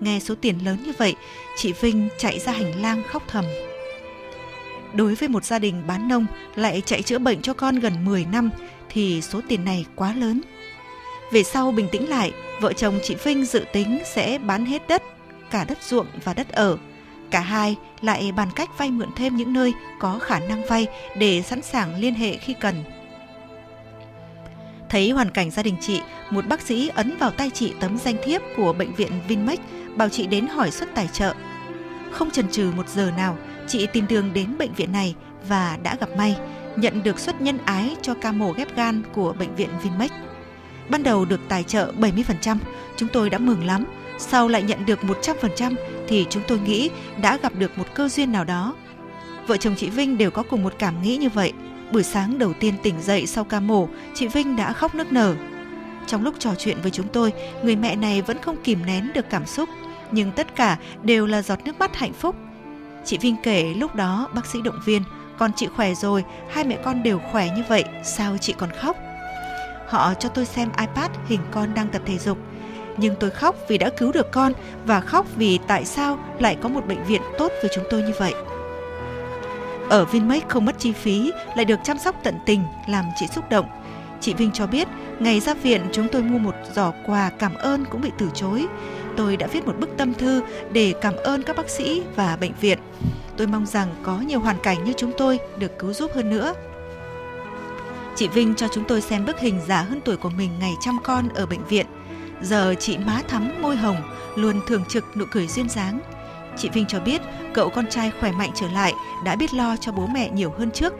Nghe 0.00 0.20
số 0.20 0.34
tiền 0.40 0.58
lớn 0.64 0.78
như 0.84 0.92
vậy, 0.98 1.14
chị 1.56 1.72
Vinh 1.72 2.08
chạy 2.18 2.38
ra 2.38 2.52
hành 2.52 2.82
lang 2.82 3.02
khóc 3.06 3.22
thầm. 3.28 3.44
Đối 4.94 5.14
với 5.14 5.28
một 5.28 5.44
gia 5.44 5.58
đình 5.58 5.82
bán 5.86 6.08
nông 6.08 6.26
lại 6.54 6.82
chạy 6.86 7.02
chữa 7.02 7.18
bệnh 7.18 7.42
cho 7.42 7.54
con 7.54 7.78
gần 7.78 8.04
10 8.04 8.26
năm 8.32 8.50
thì 8.88 9.22
số 9.22 9.40
tiền 9.48 9.64
này 9.64 9.86
quá 9.94 10.14
lớn. 10.14 10.40
Về 11.32 11.42
sau 11.42 11.72
bình 11.72 11.88
tĩnh 11.92 12.08
lại, 12.08 12.32
vợ 12.60 12.72
chồng 12.72 12.98
chị 13.02 13.14
Vinh 13.24 13.44
dự 13.44 13.64
tính 13.72 13.98
sẽ 14.14 14.38
bán 14.38 14.66
hết 14.66 14.88
đất, 14.88 15.02
cả 15.50 15.64
đất 15.64 15.82
ruộng 15.82 16.06
và 16.24 16.34
đất 16.34 16.48
ở 16.48 16.78
Cả 17.30 17.40
hai 17.40 17.76
lại 18.00 18.32
bàn 18.32 18.48
cách 18.56 18.78
vay 18.78 18.90
mượn 18.90 19.08
thêm 19.16 19.36
những 19.36 19.52
nơi 19.52 19.72
có 19.98 20.18
khả 20.18 20.40
năng 20.40 20.66
vay 20.66 20.86
để 21.16 21.42
sẵn 21.42 21.62
sàng 21.62 21.94
liên 21.94 22.14
hệ 22.14 22.36
khi 22.36 22.54
cần. 22.60 22.84
Thấy 24.88 25.10
hoàn 25.10 25.30
cảnh 25.30 25.50
gia 25.50 25.62
đình 25.62 25.76
chị, 25.80 26.00
một 26.30 26.46
bác 26.48 26.60
sĩ 26.60 26.90
ấn 26.94 27.16
vào 27.16 27.30
tay 27.30 27.50
chị 27.50 27.72
tấm 27.80 27.98
danh 27.98 28.16
thiếp 28.24 28.42
của 28.56 28.72
bệnh 28.72 28.94
viện 28.94 29.12
Vinmec 29.28 29.60
bảo 29.96 30.08
chị 30.08 30.26
đến 30.26 30.46
hỏi 30.46 30.70
suất 30.70 30.94
tài 30.94 31.08
trợ. 31.12 31.34
Không 32.10 32.30
chần 32.30 32.50
chừ 32.50 32.72
một 32.76 32.88
giờ 32.88 33.10
nào, 33.16 33.36
chị 33.68 33.86
tìm 33.86 34.06
đường 34.08 34.32
đến 34.32 34.58
bệnh 34.58 34.74
viện 34.74 34.92
này 34.92 35.14
và 35.48 35.78
đã 35.82 35.96
gặp 36.00 36.08
may, 36.16 36.36
nhận 36.76 37.02
được 37.02 37.18
suất 37.18 37.40
nhân 37.40 37.58
ái 37.64 37.96
cho 38.02 38.14
ca 38.14 38.32
mổ 38.32 38.52
ghép 38.52 38.76
gan 38.76 39.02
của 39.12 39.32
bệnh 39.38 39.54
viện 39.54 39.68
Vinmec. 39.82 40.10
Ban 40.88 41.02
đầu 41.02 41.24
được 41.24 41.40
tài 41.48 41.62
trợ 41.62 41.92
70%, 41.98 42.56
chúng 42.96 43.08
tôi 43.08 43.30
đã 43.30 43.38
mừng 43.38 43.64
lắm 43.64 43.84
sau 44.20 44.48
lại 44.48 44.62
nhận 44.62 44.86
được 44.86 44.98
100% 45.02 45.74
thì 46.08 46.26
chúng 46.30 46.42
tôi 46.48 46.58
nghĩ 46.58 46.90
đã 47.20 47.36
gặp 47.36 47.52
được 47.58 47.78
một 47.78 47.84
cơ 47.94 48.08
duyên 48.08 48.32
nào 48.32 48.44
đó. 48.44 48.74
Vợ 49.46 49.56
chồng 49.56 49.74
chị 49.76 49.90
Vinh 49.90 50.18
đều 50.18 50.30
có 50.30 50.42
cùng 50.42 50.62
một 50.62 50.74
cảm 50.78 51.02
nghĩ 51.02 51.16
như 51.16 51.28
vậy. 51.28 51.52
Buổi 51.92 52.02
sáng 52.02 52.38
đầu 52.38 52.52
tiên 52.52 52.74
tỉnh 52.82 53.02
dậy 53.02 53.26
sau 53.26 53.44
ca 53.44 53.60
mổ, 53.60 53.88
chị 54.14 54.28
Vinh 54.28 54.56
đã 54.56 54.72
khóc 54.72 54.94
nức 54.94 55.12
nở. 55.12 55.34
Trong 56.06 56.24
lúc 56.24 56.34
trò 56.38 56.54
chuyện 56.58 56.76
với 56.82 56.90
chúng 56.90 57.08
tôi, 57.08 57.32
người 57.62 57.76
mẹ 57.76 57.96
này 57.96 58.22
vẫn 58.22 58.38
không 58.42 58.56
kìm 58.64 58.86
nén 58.86 59.12
được 59.14 59.30
cảm 59.30 59.46
xúc, 59.46 59.68
nhưng 60.10 60.32
tất 60.32 60.56
cả 60.56 60.78
đều 61.02 61.26
là 61.26 61.42
giọt 61.42 61.58
nước 61.64 61.78
mắt 61.78 61.96
hạnh 61.96 62.12
phúc. 62.12 62.36
Chị 63.04 63.18
Vinh 63.18 63.36
kể 63.42 63.74
lúc 63.74 63.94
đó 63.94 64.28
bác 64.34 64.46
sĩ 64.46 64.58
động 64.64 64.80
viên, 64.84 65.02
con 65.38 65.50
chị 65.56 65.66
khỏe 65.66 65.94
rồi, 65.94 66.24
hai 66.50 66.64
mẹ 66.64 66.78
con 66.84 67.02
đều 67.02 67.18
khỏe 67.32 67.48
như 67.56 67.62
vậy, 67.68 67.84
sao 68.04 68.36
chị 68.38 68.54
còn 68.58 68.70
khóc? 68.80 68.96
Họ 69.88 70.14
cho 70.14 70.28
tôi 70.28 70.46
xem 70.46 70.68
iPad 70.78 71.10
hình 71.26 71.40
con 71.50 71.74
đang 71.74 71.88
tập 71.88 72.02
thể 72.06 72.18
dục. 72.18 72.38
Nhưng 72.96 73.14
tôi 73.20 73.30
khóc 73.30 73.56
vì 73.68 73.78
đã 73.78 73.90
cứu 73.90 74.12
được 74.12 74.30
con 74.30 74.52
và 74.86 75.00
khóc 75.00 75.26
vì 75.36 75.58
tại 75.66 75.84
sao 75.84 76.18
lại 76.38 76.56
có 76.62 76.68
một 76.68 76.86
bệnh 76.86 77.04
viện 77.04 77.22
tốt 77.38 77.52
với 77.62 77.70
chúng 77.74 77.84
tôi 77.90 78.02
như 78.02 78.12
vậy. 78.18 78.34
Ở 79.88 80.04
Vinmec 80.04 80.48
không 80.48 80.64
mất 80.64 80.78
chi 80.78 80.92
phí, 80.92 81.32
lại 81.56 81.64
được 81.64 81.80
chăm 81.84 81.98
sóc 81.98 82.16
tận 82.22 82.34
tình, 82.46 82.62
làm 82.88 83.04
chị 83.16 83.26
xúc 83.26 83.44
động. 83.50 83.66
Chị 84.20 84.34
Vinh 84.34 84.50
cho 84.52 84.66
biết, 84.66 84.88
ngày 85.18 85.40
ra 85.40 85.54
viện 85.54 85.82
chúng 85.92 86.08
tôi 86.12 86.22
mua 86.22 86.38
một 86.38 86.54
giỏ 86.74 86.92
quà 87.06 87.30
cảm 87.38 87.54
ơn 87.54 87.84
cũng 87.84 88.00
bị 88.00 88.10
từ 88.18 88.28
chối. 88.34 88.66
Tôi 89.16 89.36
đã 89.36 89.46
viết 89.46 89.66
một 89.66 89.78
bức 89.78 89.90
tâm 89.96 90.14
thư 90.14 90.42
để 90.72 90.94
cảm 91.00 91.16
ơn 91.16 91.42
các 91.42 91.56
bác 91.56 91.70
sĩ 91.70 92.02
và 92.16 92.36
bệnh 92.40 92.52
viện. 92.60 92.78
Tôi 93.36 93.46
mong 93.46 93.66
rằng 93.66 93.88
có 94.02 94.18
nhiều 94.18 94.40
hoàn 94.40 94.56
cảnh 94.62 94.84
như 94.84 94.92
chúng 94.96 95.12
tôi 95.18 95.38
được 95.58 95.78
cứu 95.78 95.92
giúp 95.92 96.10
hơn 96.14 96.30
nữa. 96.30 96.54
Chị 98.16 98.28
Vinh 98.28 98.54
cho 98.54 98.68
chúng 98.68 98.84
tôi 98.84 99.00
xem 99.00 99.26
bức 99.26 99.38
hình 99.38 99.60
già 99.68 99.82
hơn 99.82 100.00
tuổi 100.04 100.16
của 100.16 100.30
mình 100.30 100.50
ngày 100.60 100.72
chăm 100.80 100.98
con 101.04 101.28
ở 101.28 101.46
bệnh 101.46 101.64
viện. 101.64 101.86
Giờ 102.42 102.74
chị 102.78 102.98
má 102.98 103.22
thắm 103.28 103.62
môi 103.62 103.76
hồng, 103.76 103.96
luôn 104.36 104.60
thường 104.66 104.84
trực 104.88 105.16
nụ 105.16 105.24
cười 105.30 105.46
duyên 105.46 105.68
dáng. 105.68 106.00
Chị 106.56 106.68
Vinh 106.68 106.86
cho 106.86 107.00
biết 107.00 107.20
cậu 107.54 107.70
con 107.70 107.86
trai 107.86 108.12
khỏe 108.20 108.32
mạnh 108.32 108.50
trở 108.54 108.66
lại, 108.68 108.92
đã 109.24 109.36
biết 109.36 109.54
lo 109.54 109.76
cho 109.76 109.92
bố 109.92 110.06
mẹ 110.06 110.30
nhiều 110.30 110.54
hơn 110.58 110.70
trước. 110.70 110.94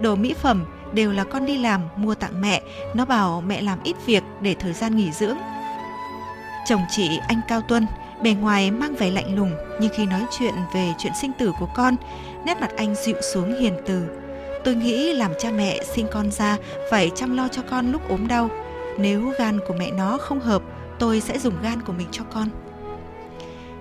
Đồ 0.00 0.16
mỹ 0.16 0.34
phẩm 0.34 0.64
đều 0.92 1.12
là 1.12 1.24
con 1.24 1.46
đi 1.46 1.58
làm 1.58 1.80
mua 1.96 2.14
tặng 2.14 2.40
mẹ, 2.40 2.62
nó 2.94 3.04
bảo 3.04 3.40
mẹ 3.46 3.62
làm 3.62 3.78
ít 3.82 3.96
việc 4.06 4.22
để 4.40 4.54
thời 4.54 4.72
gian 4.72 4.96
nghỉ 4.96 5.12
dưỡng. 5.12 5.36
Chồng 6.66 6.82
chị 6.90 7.18
anh 7.28 7.40
Cao 7.48 7.60
Tuân, 7.60 7.86
bề 8.22 8.32
ngoài 8.32 8.70
mang 8.70 8.94
vẻ 8.94 9.10
lạnh 9.10 9.36
lùng 9.36 9.52
nhưng 9.80 9.92
khi 9.96 10.06
nói 10.06 10.22
chuyện 10.38 10.54
về 10.74 10.94
chuyện 10.98 11.12
sinh 11.20 11.32
tử 11.38 11.52
của 11.60 11.68
con, 11.74 11.96
nét 12.44 12.60
mặt 12.60 12.70
anh 12.76 12.94
dịu 12.94 13.16
xuống 13.32 13.60
hiền 13.60 13.76
từ. 13.86 14.06
Tôi 14.64 14.74
nghĩ 14.74 15.12
làm 15.12 15.32
cha 15.38 15.50
mẹ 15.50 15.78
sinh 15.94 16.06
con 16.12 16.30
ra 16.30 16.56
phải 16.90 17.10
chăm 17.14 17.36
lo 17.36 17.48
cho 17.48 17.62
con 17.70 17.92
lúc 17.92 18.08
ốm 18.08 18.28
đau. 18.28 18.48
Nếu 18.98 19.32
gan 19.38 19.58
của 19.68 19.74
mẹ 19.78 19.90
nó 19.90 20.18
không 20.18 20.40
hợp, 20.40 20.62
tôi 20.98 21.20
sẽ 21.20 21.38
dùng 21.38 21.62
gan 21.62 21.82
của 21.82 21.92
mình 21.92 22.08
cho 22.10 22.24
con. 22.24 22.48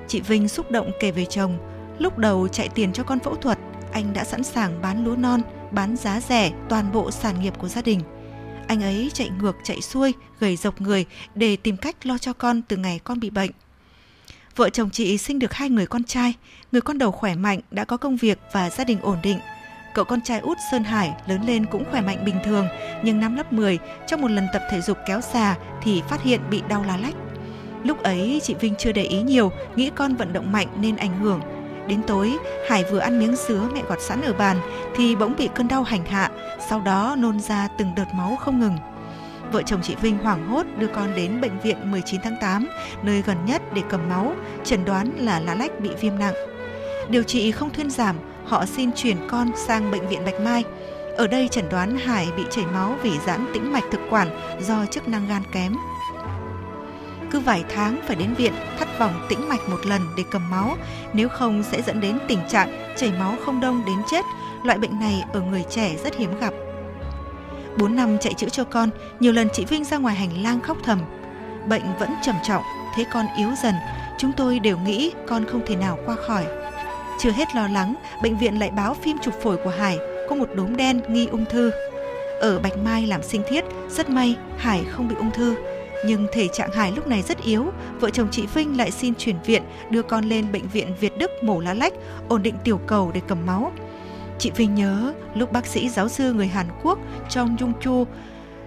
Chị 0.07 0.21
Vinh 0.21 0.47
xúc 0.47 0.71
động 0.71 0.91
kể 0.99 1.11
về 1.11 1.25
chồng, 1.25 1.57
lúc 1.99 2.17
đầu 2.17 2.47
chạy 2.47 2.69
tiền 2.69 2.93
cho 2.93 3.03
con 3.03 3.19
phẫu 3.19 3.35
thuật, 3.35 3.59
anh 3.91 4.13
đã 4.13 4.23
sẵn 4.23 4.43
sàng 4.43 4.81
bán 4.81 5.05
lúa 5.05 5.15
non, 5.15 5.41
bán 5.71 5.95
giá 5.95 6.21
rẻ 6.21 6.51
toàn 6.69 6.91
bộ 6.91 7.11
sản 7.11 7.41
nghiệp 7.41 7.53
của 7.57 7.67
gia 7.67 7.81
đình. 7.81 7.99
Anh 8.67 8.83
ấy 8.83 9.11
chạy 9.13 9.29
ngược 9.39 9.55
chạy 9.63 9.81
xuôi, 9.81 10.13
gầy 10.39 10.55
dọc 10.55 10.81
người 10.81 11.05
để 11.35 11.55
tìm 11.55 11.77
cách 11.77 12.05
lo 12.05 12.17
cho 12.17 12.33
con 12.33 12.61
từ 12.61 12.77
ngày 12.77 12.99
con 13.03 13.19
bị 13.19 13.29
bệnh. 13.29 13.51
Vợ 14.55 14.69
chồng 14.69 14.89
chị 14.89 15.17
sinh 15.17 15.39
được 15.39 15.53
hai 15.53 15.69
người 15.69 15.87
con 15.87 16.03
trai, 16.03 16.33
người 16.71 16.81
con 16.81 16.97
đầu 16.97 17.11
khỏe 17.11 17.35
mạnh, 17.35 17.59
đã 17.71 17.85
có 17.85 17.97
công 17.97 18.17
việc 18.17 18.39
và 18.51 18.69
gia 18.69 18.83
đình 18.83 18.99
ổn 19.01 19.17
định. 19.23 19.39
Cậu 19.95 20.05
con 20.05 20.21
trai 20.21 20.39
út 20.39 20.57
Sơn 20.71 20.83
Hải 20.83 21.13
lớn 21.27 21.41
lên 21.47 21.65
cũng 21.65 21.83
khỏe 21.91 22.01
mạnh 22.01 22.25
bình 22.25 22.35
thường, 22.43 22.67
nhưng 23.03 23.19
năm 23.19 23.35
lớp 23.35 23.53
10, 23.53 23.79
trong 24.07 24.21
một 24.21 24.31
lần 24.31 24.47
tập 24.53 24.61
thể 24.71 24.81
dục 24.81 24.97
kéo 25.07 25.21
xà 25.21 25.55
thì 25.83 26.01
phát 26.09 26.23
hiện 26.23 26.41
bị 26.49 26.61
đau 26.67 26.83
lá 26.87 26.97
lách. 26.97 27.15
Lúc 27.83 28.03
ấy 28.03 28.39
chị 28.43 28.53
Vinh 28.53 28.75
chưa 28.75 28.91
để 28.91 29.03
ý 29.03 29.21
nhiều, 29.21 29.51
nghĩ 29.75 29.91
con 29.95 30.15
vận 30.15 30.33
động 30.33 30.51
mạnh 30.51 30.67
nên 30.79 30.95
ảnh 30.95 31.19
hưởng. 31.19 31.41
Đến 31.87 32.03
tối, 32.07 32.37
Hải 32.69 32.83
vừa 32.83 32.99
ăn 32.99 33.19
miếng 33.19 33.35
sứa 33.35 33.69
mẹ 33.73 33.81
gọt 33.87 34.01
sẵn 34.01 34.21
ở 34.21 34.33
bàn 34.33 34.57
thì 34.95 35.15
bỗng 35.15 35.35
bị 35.37 35.49
cơn 35.55 35.67
đau 35.67 35.83
hành 35.83 36.05
hạ, 36.05 36.31
sau 36.69 36.81
đó 36.81 37.15
nôn 37.19 37.39
ra 37.39 37.67
từng 37.77 37.95
đợt 37.95 38.13
máu 38.13 38.35
không 38.35 38.59
ngừng. 38.59 38.77
Vợ 39.51 39.61
chồng 39.65 39.81
chị 39.83 39.95
Vinh 40.01 40.17
hoảng 40.17 40.47
hốt 40.47 40.65
đưa 40.77 40.87
con 40.87 41.15
đến 41.15 41.41
bệnh 41.41 41.59
viện 41.59 41.91
19 41.91 42.21
tháng 42.23 42.35
8, 42.41 42.67
nơi 43.03 43.21
gần 43.21 43.37
nhất 43.45 43.61
để 43.73 43.81
cầm 43.89 44.09
máu, 44.09 44.33
chẩn 44.63 44.85
đoán 44.85 45.11
là 45.17 45.39
lá 45.39 45.55
lách 45.55 45.79
bị 45.79 45.89
viêm 46.01 46.19
nặng. 46.19 46.33
Điều 47.09 47.23
trị 47.23 47.51
không 47.51 47.69
thuyên 47.73 47.89
giảm, 47.89 48.15
họ 48.47 48.65
xin 48.65 48.91
chuyển 48.95 49.17
con 49.27 49.51
sang 49.55 49.91
bệnh 49.91 50.07
viện 50.07 50.25
Bạch 50.25 50.41
Mai. 50.41 50.63
Ở 51.17 51.27
đây 51.27 51.47
chẩn 51.47 51.69
đoán 51.69 51.97
Hải 51.97 52.27
bị 52.37 52.43
chảy 52.49 52.65
máu 52.65 52.95
vì 53.01 53.11
giãn 53.25 53.45
tĩnh 53.53 53.73
mạch 53.73 53.83
thực 53.91 54.01
quản 54.09 54.29
do 54.61 54.85
chức 54.85 55.07
năng 55.07 55.27
gan 55.27 55.41
kém. 55.51 55.75
Cứ 57.31 57.39
vài 57.39 57.63
tháng 57.75 57.99
phải 58.07 58.15
đến 58.15 58.33
viện 58.33 58.53
thắt 58.79 58.99
vòng 58.99 59.25
tĩnh 59.29 59.49
mạch 59.49 59.69
một 59.69 59.85
lần 59.85 60.01
để 60.17 60.23
cầm 60.31 60.49
máu, 60.49 60.77
nếu 61.13 61.29
không 61.29 61.63
sẽ 61.63 61.81
dẫn 61.81 62.01
đến 62.01 62.17
tình 62.27 62.39
trạng 62.49 62.93
chảy 62.95 63.11
máu 63.19 63.35
không 63.45 63.59
đông 63.59 63.83
đến 63.85 63.97
chết. 64.11 64.25
Loại 64.63 64.77
bệnh 64.79 64.99
này 64.99 65.23
ở 65.33 65.41
người 65.41 65.63
trẻ 65.69 65.95
rất 66.03 66.15
hiếm 66.15 66.39
gặp. 66.39 66.53
4 67.77 67.95
năm 67.95 68.17
chạy 68.19 68.33
chữa 68.33 68.49
cho 68.49 68.63
con, 68.63 68.89
nhiều 69.19 69.31
lần 69.31 69.49
chị 69.53 69.65
Vinh 69.65 69.85
ra 69.85 69.97
ngoài 69.97 70.15
hành 70.15 70.43
lang 70.43 70.61
khóc 70.61 70.77
thầm. 70.83 70.99
Bệnh 71.67 71.83
vẫn 71.99 72.09
trầm 72.23 72.35
trọng, 72.43 72.63
thấy 72.95 73.05
con 73.13 73.25
yếu 73.37 73.49
dần, 73.63 73.75
chúng 74.17 74.31
tôi 74.31 74.59
đều 74.59 74.77
nghĩ 74.77 75.11
con 75.27 75.45
không 75.45 75.61
thể 75.65 75.75
nào 75.75 75.99
qua 76.05 76.15
khỏi. 76.27 76.45
Chưa 77.19 77.31
hết 77.31 77.55
lo 77.55 77.67
lắng, 77.67 77.95
bệnh 78.23 78.37
viện 78.37 78.59
lại 78.59 78.71
báo 78.71 78.93
phim 78.93 79.17
chụp 79.21 79.33
phổi 79.43 79.57
của 79.57 79.69
Hải 79.69 79.97
có 80.29 80.35
một 80.35 80.49
đốm 80.55 80.75
đen 80.75 81.01
nghi 81.09 81.27
ung 81.27 81.45
thư. 81.45 81.71
Ở 82.39 82.59
Bạch 82.59 82.77
Mai 82.77 83.07
làm 83.07 83.23
sinh 83.23 83.41
thiết, 83.49 83.65
rất 83.89 84.09
may 84.09 84.35
Hải 84.57 84.83
không 84.83 85.07
bị 85.07 85.15
ung 85.15 85.31
thư. 85.31 85.55
Nhưng 86.05 86.27
thể 86.31 86.47
trạng 86.47 86.71
Hải 86.71 86.91
lúc 86.91 87.07
này 87.07 87.21
rất 87.21 87.43
yếu, 87.43 87.65
vợ 87.99 88.09
chồng 88.09 88.27
chị 88.31 88.45
Vinh 88.53 88.77
lại 88.77 88.91
xin 88.91 89.15
chuyển 89.15 89.35
viện 89.45 89.63
đưa 89.89 90.01
con 90.01 90.25
lên 90.25 90.51
bệnh 90.51 90.67
viện 90.67 90.93
Việt 90.99 91.17
Đức 91.17 91.31
mổ 91.43 91.59
lá 91.59 91.73
lách, 91.73 91.93
ổn 92.27 92.43
định 92.43 92.55
tiểu 92.63 92.77
cầu 92.77 93.11
để 93.13 93.21
cầm 93.27 93.45
máu. 93.45 93.71
Chị 94.39 94.51
Vinh 94.55 94.75
nhớ 94.75 95.13
lúc 95.35 95.51
bác 95.51 95.65
sĩ 95.65 95.89
giáo 95.89 96.09
sư 96.09 96.33
người 96.33 96.47
Hàn 96.47 96.67
Quốc 96.83 96.99
Trong 97.29 97.55
Dung 97.59 97.73
Chu, 97.81 98.05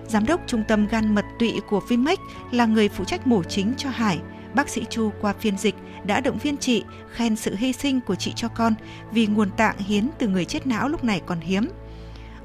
giám 0.07 0.27
đốc 0.27 0.41
trung 0.47 0.63
tâm 0.69 0.87
gan 0.87 1.15
mật 1.15 1.25
tụy 1.39 1.61
của 1.71 1.81
Vinmec 1.89 2.19
là 2.51 2.67
người 2.67 2.89
phụ 2.89 3.05
trách 3.05 3.27
mổ 3.27 3.43
chính 3.43 3.73
cho 3.77 3.89
Hải. 3.91 4.19
Bác 4.55 4.69
sĩ 4.69 4.85
Chu 4.91 5.13
qua 5.21 5.33
phiên 5.33 5.59
dịch 5.59 5.75
đã 6.05 6.21
động 6.21 6.39
viên 6.39 6.57
chị, 6.57 6.85
khen 7.13 7.37
sự 7.37 7.55
hy 7.57 7.73
sinh 7.73 8.01
của 8.01 8.15
chị 8.15 8.33
cho 8.37 8.49
con 8.49 8.75
vì 9.13 9.27
nguồn 9.27 9.51
tạng 9.51 9.79
hiến 9.79 10.09
từ 10.19 10.29
người 10.29 10.45
chết 10.45 10.67
não 10.67 10.89
lúc 10.89 11.05
này 11.05 11.21
còn 11.27 11.41
hiếm. 11.41 11.69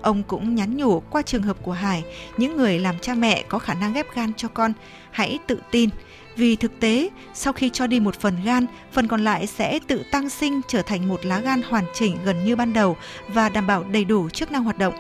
Ông 0.02 0.24
cũng 0.24 0.56
nhắn 0.56 0.78
nhủ 0.78 1.00
qua 1.00 1.22
trường 1.22 1.44
hợp 1.44 1.58
của 1.62 1.72
Hải, 1.72 2.04
những 2.38 2.58
người 2.58 2.80
làm 2.80 3.00
cha 3.00 3.14
mẹ 3.14 3.44
có 3.50 3.60
khả 3.60 3.74
năng 3.74 3.94
ghép 3.94 4.16
gan 4.16 4.34
cho 4.34 4.48
con, 4.48 4.74
hãy 5.12 5.40
tự 5.48 5.60
tin, 5.72 5.90
vì 6.36 6.56
thực 6.56 6.80
tế, 6.80 7.10
sau 7.34 7.54
khi 7.54 7.70
cho 7.70 7.88
đi 7.88 8.00
một 8.00 8.20
phần 8.20 8.36
gan, 8.44 8.66
phần 8.92 9.08
còn 9.08 9.24
lại 9.24 9.48
sẽ 9.48 9.80
tự 9.88 10.04
tăng 10.12 10.30
sinh 10.30 10.62
trở 10.68 10.82
thành 10.82 11.08
một 11.08 11.26
lá 11.26 11.40
gan 11.40 11.62
hoàn 11.62 11.86
chỉnh 11.94 12.18
gần 12.26 12.46
như 12.46 12.56
ban 12.56 12.74
đầu 12.74 12.98
và 13.28 13.50
đảm 13.50 13.68
bảo 13.68 13.84
đầy 13.84 14.06
đủ 14.06 14.30
chức 14.30 14.52
năng 14.52 14.64
hoạt 14.64 14.78
động. 14.78 14.94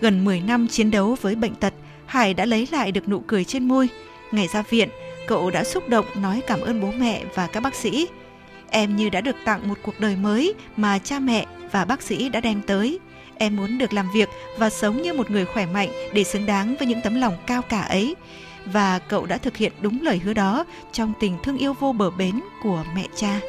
Gần 0.00 0.24
10 0.24 0.40
năm 0.40 0.68
chiến 0.68 0.90
đấu 0.90 1.16
với 1.22 1.34
bệnh 1.34 1.54
tật, 1.54 1.74
Hải 2.06 2.34
đã 2.34 2.44
lấy 2.44 2.68
lại 2.72 2.92
được 2.92 3.08
nụ 3.08 3.20
cười 3.26 3.44
trên 3.44 3.68
môi. 3.68 3.88
Ngày 4.32 4.48
ra 4.48 4.62
viện, 4.62 4.88
cậu 5.30 5.50
đã 5.50 5.64
xúc 5.64 5.88
động 5.88 6.06
nói 6.14 6.42
cảm 6.46 6.60
ơn 6.60 6.80
bố 6.80 6.90
mẹ 6.98 7.24
và 7.34 7.46
các 7.46 7.60
bác 7.60 7.74
sĩ. 7.74 8.08
Em 8.70 8.96
như 8.96 9.08
đã 9.08 9.20
được 9.20 9.36
tặng 9.44 9.68
một 9.68 9.78
cuộc 9.82 10.00
đời 10.00 10.16
mới 10.16 10.54
mà 10.76 10.98
cha 10.98 11.18
mẹ 11.18 11.46
và 11.72 11.84
bác 11.84 12.02
sĩ 12.02 12.28
đã 12.28 12.40
đem 12.40 12.62
tới. 12.62 12.98
Em 13.34 13.56
muốn 13.56 13.78
được 13.78 13.92
làm 13.92 14.10
việc 14.14 14.28
và 14.58 14.70
sống 14.70 15.02
như 15.02 15.12
một 15.12 15.30
người 15.30 15.44
khỏe 15.44 15.66
mạnh 15.66 15.88
để 16.12 16.24
xứng 16.24 16.46
đáng 16.46 16.76
với 16.76 16.88
những 16.88 17.00
tấm 17.00 17.14
lòng 17.14 17.36
cao 17.46 17.62
cả 17.62 17.80
ấy 17.80 18.14
và 18.64 18.98
cậu 18.98 19.26
đã 19.26 19.36
thực 19.36 19.56
hiện 19.56 19.72
đúng 19.80 20.02
lời 20.02 20.18
hứa 20.18 20.32
đó 20.32 20.64
trong 20.92 21.12
tình 21.20 21.36
thương 21.42 21.58
yêu 21.58 21.74
vô 21.80 21.92
bờ 21.92 22.10
bến 22.10 22.40
của 22.62 22.84
mẹ 22.94 23.06
cha. 23.16 23.40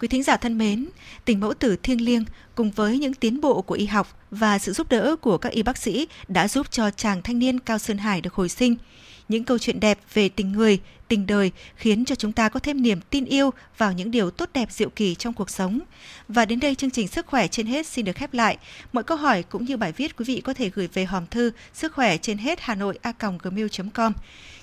Quý 0.00 0.08
thính 0.08 0.22
giả 0.22 0.36
thân 0.36 0.58
mến, 0.58 0.88
tình 1.24 1.40
mẫu 1.40 1.54
tử 1.54 1.76
thiêng 1.76 2.00
liêng 2.00 2.24
cùng 2.54 2.70
với 2.70 2.98
những 2.98 3.14
tiến 3.14 3.40
bộ 3.40 3.62
của 3.62 3.74
y 3.74 3.86
học 3.86 4.08
và 4.30 4.58
sự 4.58 4.72
giúp 4.72 4.90
đỡ 4.90 5.16
của 5.16 5.38
các 5.38 5.52
y 5.52 5.62
bác 5.62 5.78
sĩ 5.78 6.08
đã 6.28 6.48
giúp 6.48 6.70
cho 6.70 6.90
chàng 6.90 7.22
thanh 7.22 7.38
niên 7.38 7.58
Cao 7.58 7.78
Sơn 7.78 7.98
Hải 7.98 8.20
được 8.20 8.34
hồi 8.34 8.48
sinh– 8.48 8.76
những 9.28 9.44
câu 9.44 9.58
chuyện 9.58 9.80
đẹp 9.80 9.98
về 10.14 10.28
tình 10.28 10.52
người, 10.52 10.78
tình 11.08 11.26
đời 11.26 11.50
khiến 11.76 12.04
cho 12.04 12.14
chúng 12.14 12.32
ta 12.32 12.48
có 12.48 12.60
thêm 12.60 12.82
niềm 12.82 13.00
tin 13.10 13.24
yêu 13.24 13.50
vào 13.78 13.92
những 13.92 14.10
điều 14.10 14.30
tốt 14.30 14.50
đẹp 14.54 14.72
diệu 14.72 14.90
kỳ 14.90 15.14
trong 15.14 15.32
cuộc 15.32 15.50
sống. 15.50 15.80
Và 16.28 16.44
đến 16.44 16.60
đây 16.60 16.74
chương 16.74 16.90
trình 16.90 17.08
Sức 17.08 17.26
khỏe 17.26 17.48
trên 17.48 17.66
hết 17.66 17.86
xin 17.86 18.04
được 18.04 18.16
khép 18.16 18.34
lại. 18.34 18.58
Mọi 18.92 19.04
câu 19.04 19.16
hỏi 19.16 19.42
cũng 19.42 19.64
như 19.64 19.76
bài 19.76 19.92
viết 19.92 20.16
quý 20.16 20.24
vị 20.24 20.40
có 20.40 20.54
thể 20.54 20.70
gửi 20.74 20.88
về 20.92 21.04
hòm 21.04 21.26
thư 21.26 21.50
sức 21.72 21.92
khỏe 21.92 22.16
trên 22.16 22.38
hết 22.38 22.58
Hà 22.60 22.74
Nội 22.74 22.98
a 23.02 23.12
gmail.com. 23.42 24.12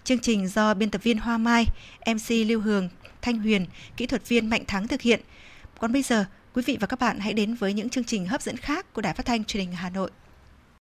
Chương 0.04 0.20
trình 0.20 0.48
do 0.48 0.74
biên 0.74 0.90
tập 0.90 1.04
viên 1.04 1.18
Hoa 1.18 1.38
Mai, 1.38 1.66
MC 2.08 2.30
Lưu 2.48 2.62
Hường, 2.62 2.90
Thanh 3.22 3.40
Huyền, 3.40 3.66
kỹ 3.98 4.06
thuật 4.06 4.28
viên 4.28 4.50
Mạnh 4.50 4.64
Thắng 4.68 4.88
thực 4.88 5.02
hiện. 5.02 5.20
Còn 5.80 5.94
bây 5.94 6.02
giờ, 6.02 6.26
quý 6.54 6.64
vị 6.66 6.78
và 6.80 6.88
các 6.88 7.00
bạn 7.00 7.20
hãy 7.20 7.34
đến 7.34 7.56
với 7.56 7.74
những 7.74 7.90
chương 7.90 8.04
trình 8.04 8.26
hấp 8.26 8.42
dẫn 8.42 8.58
khác 8.58 8.94
của 8.94 9.02
Đài 9.02 9.14
Phát 9.14 9.26
thanh 9.26 9.44
Truyền 9.44 9.64
hình 9.64 9.76
Hà 9.76 9.90
Nội. 9.90 10.12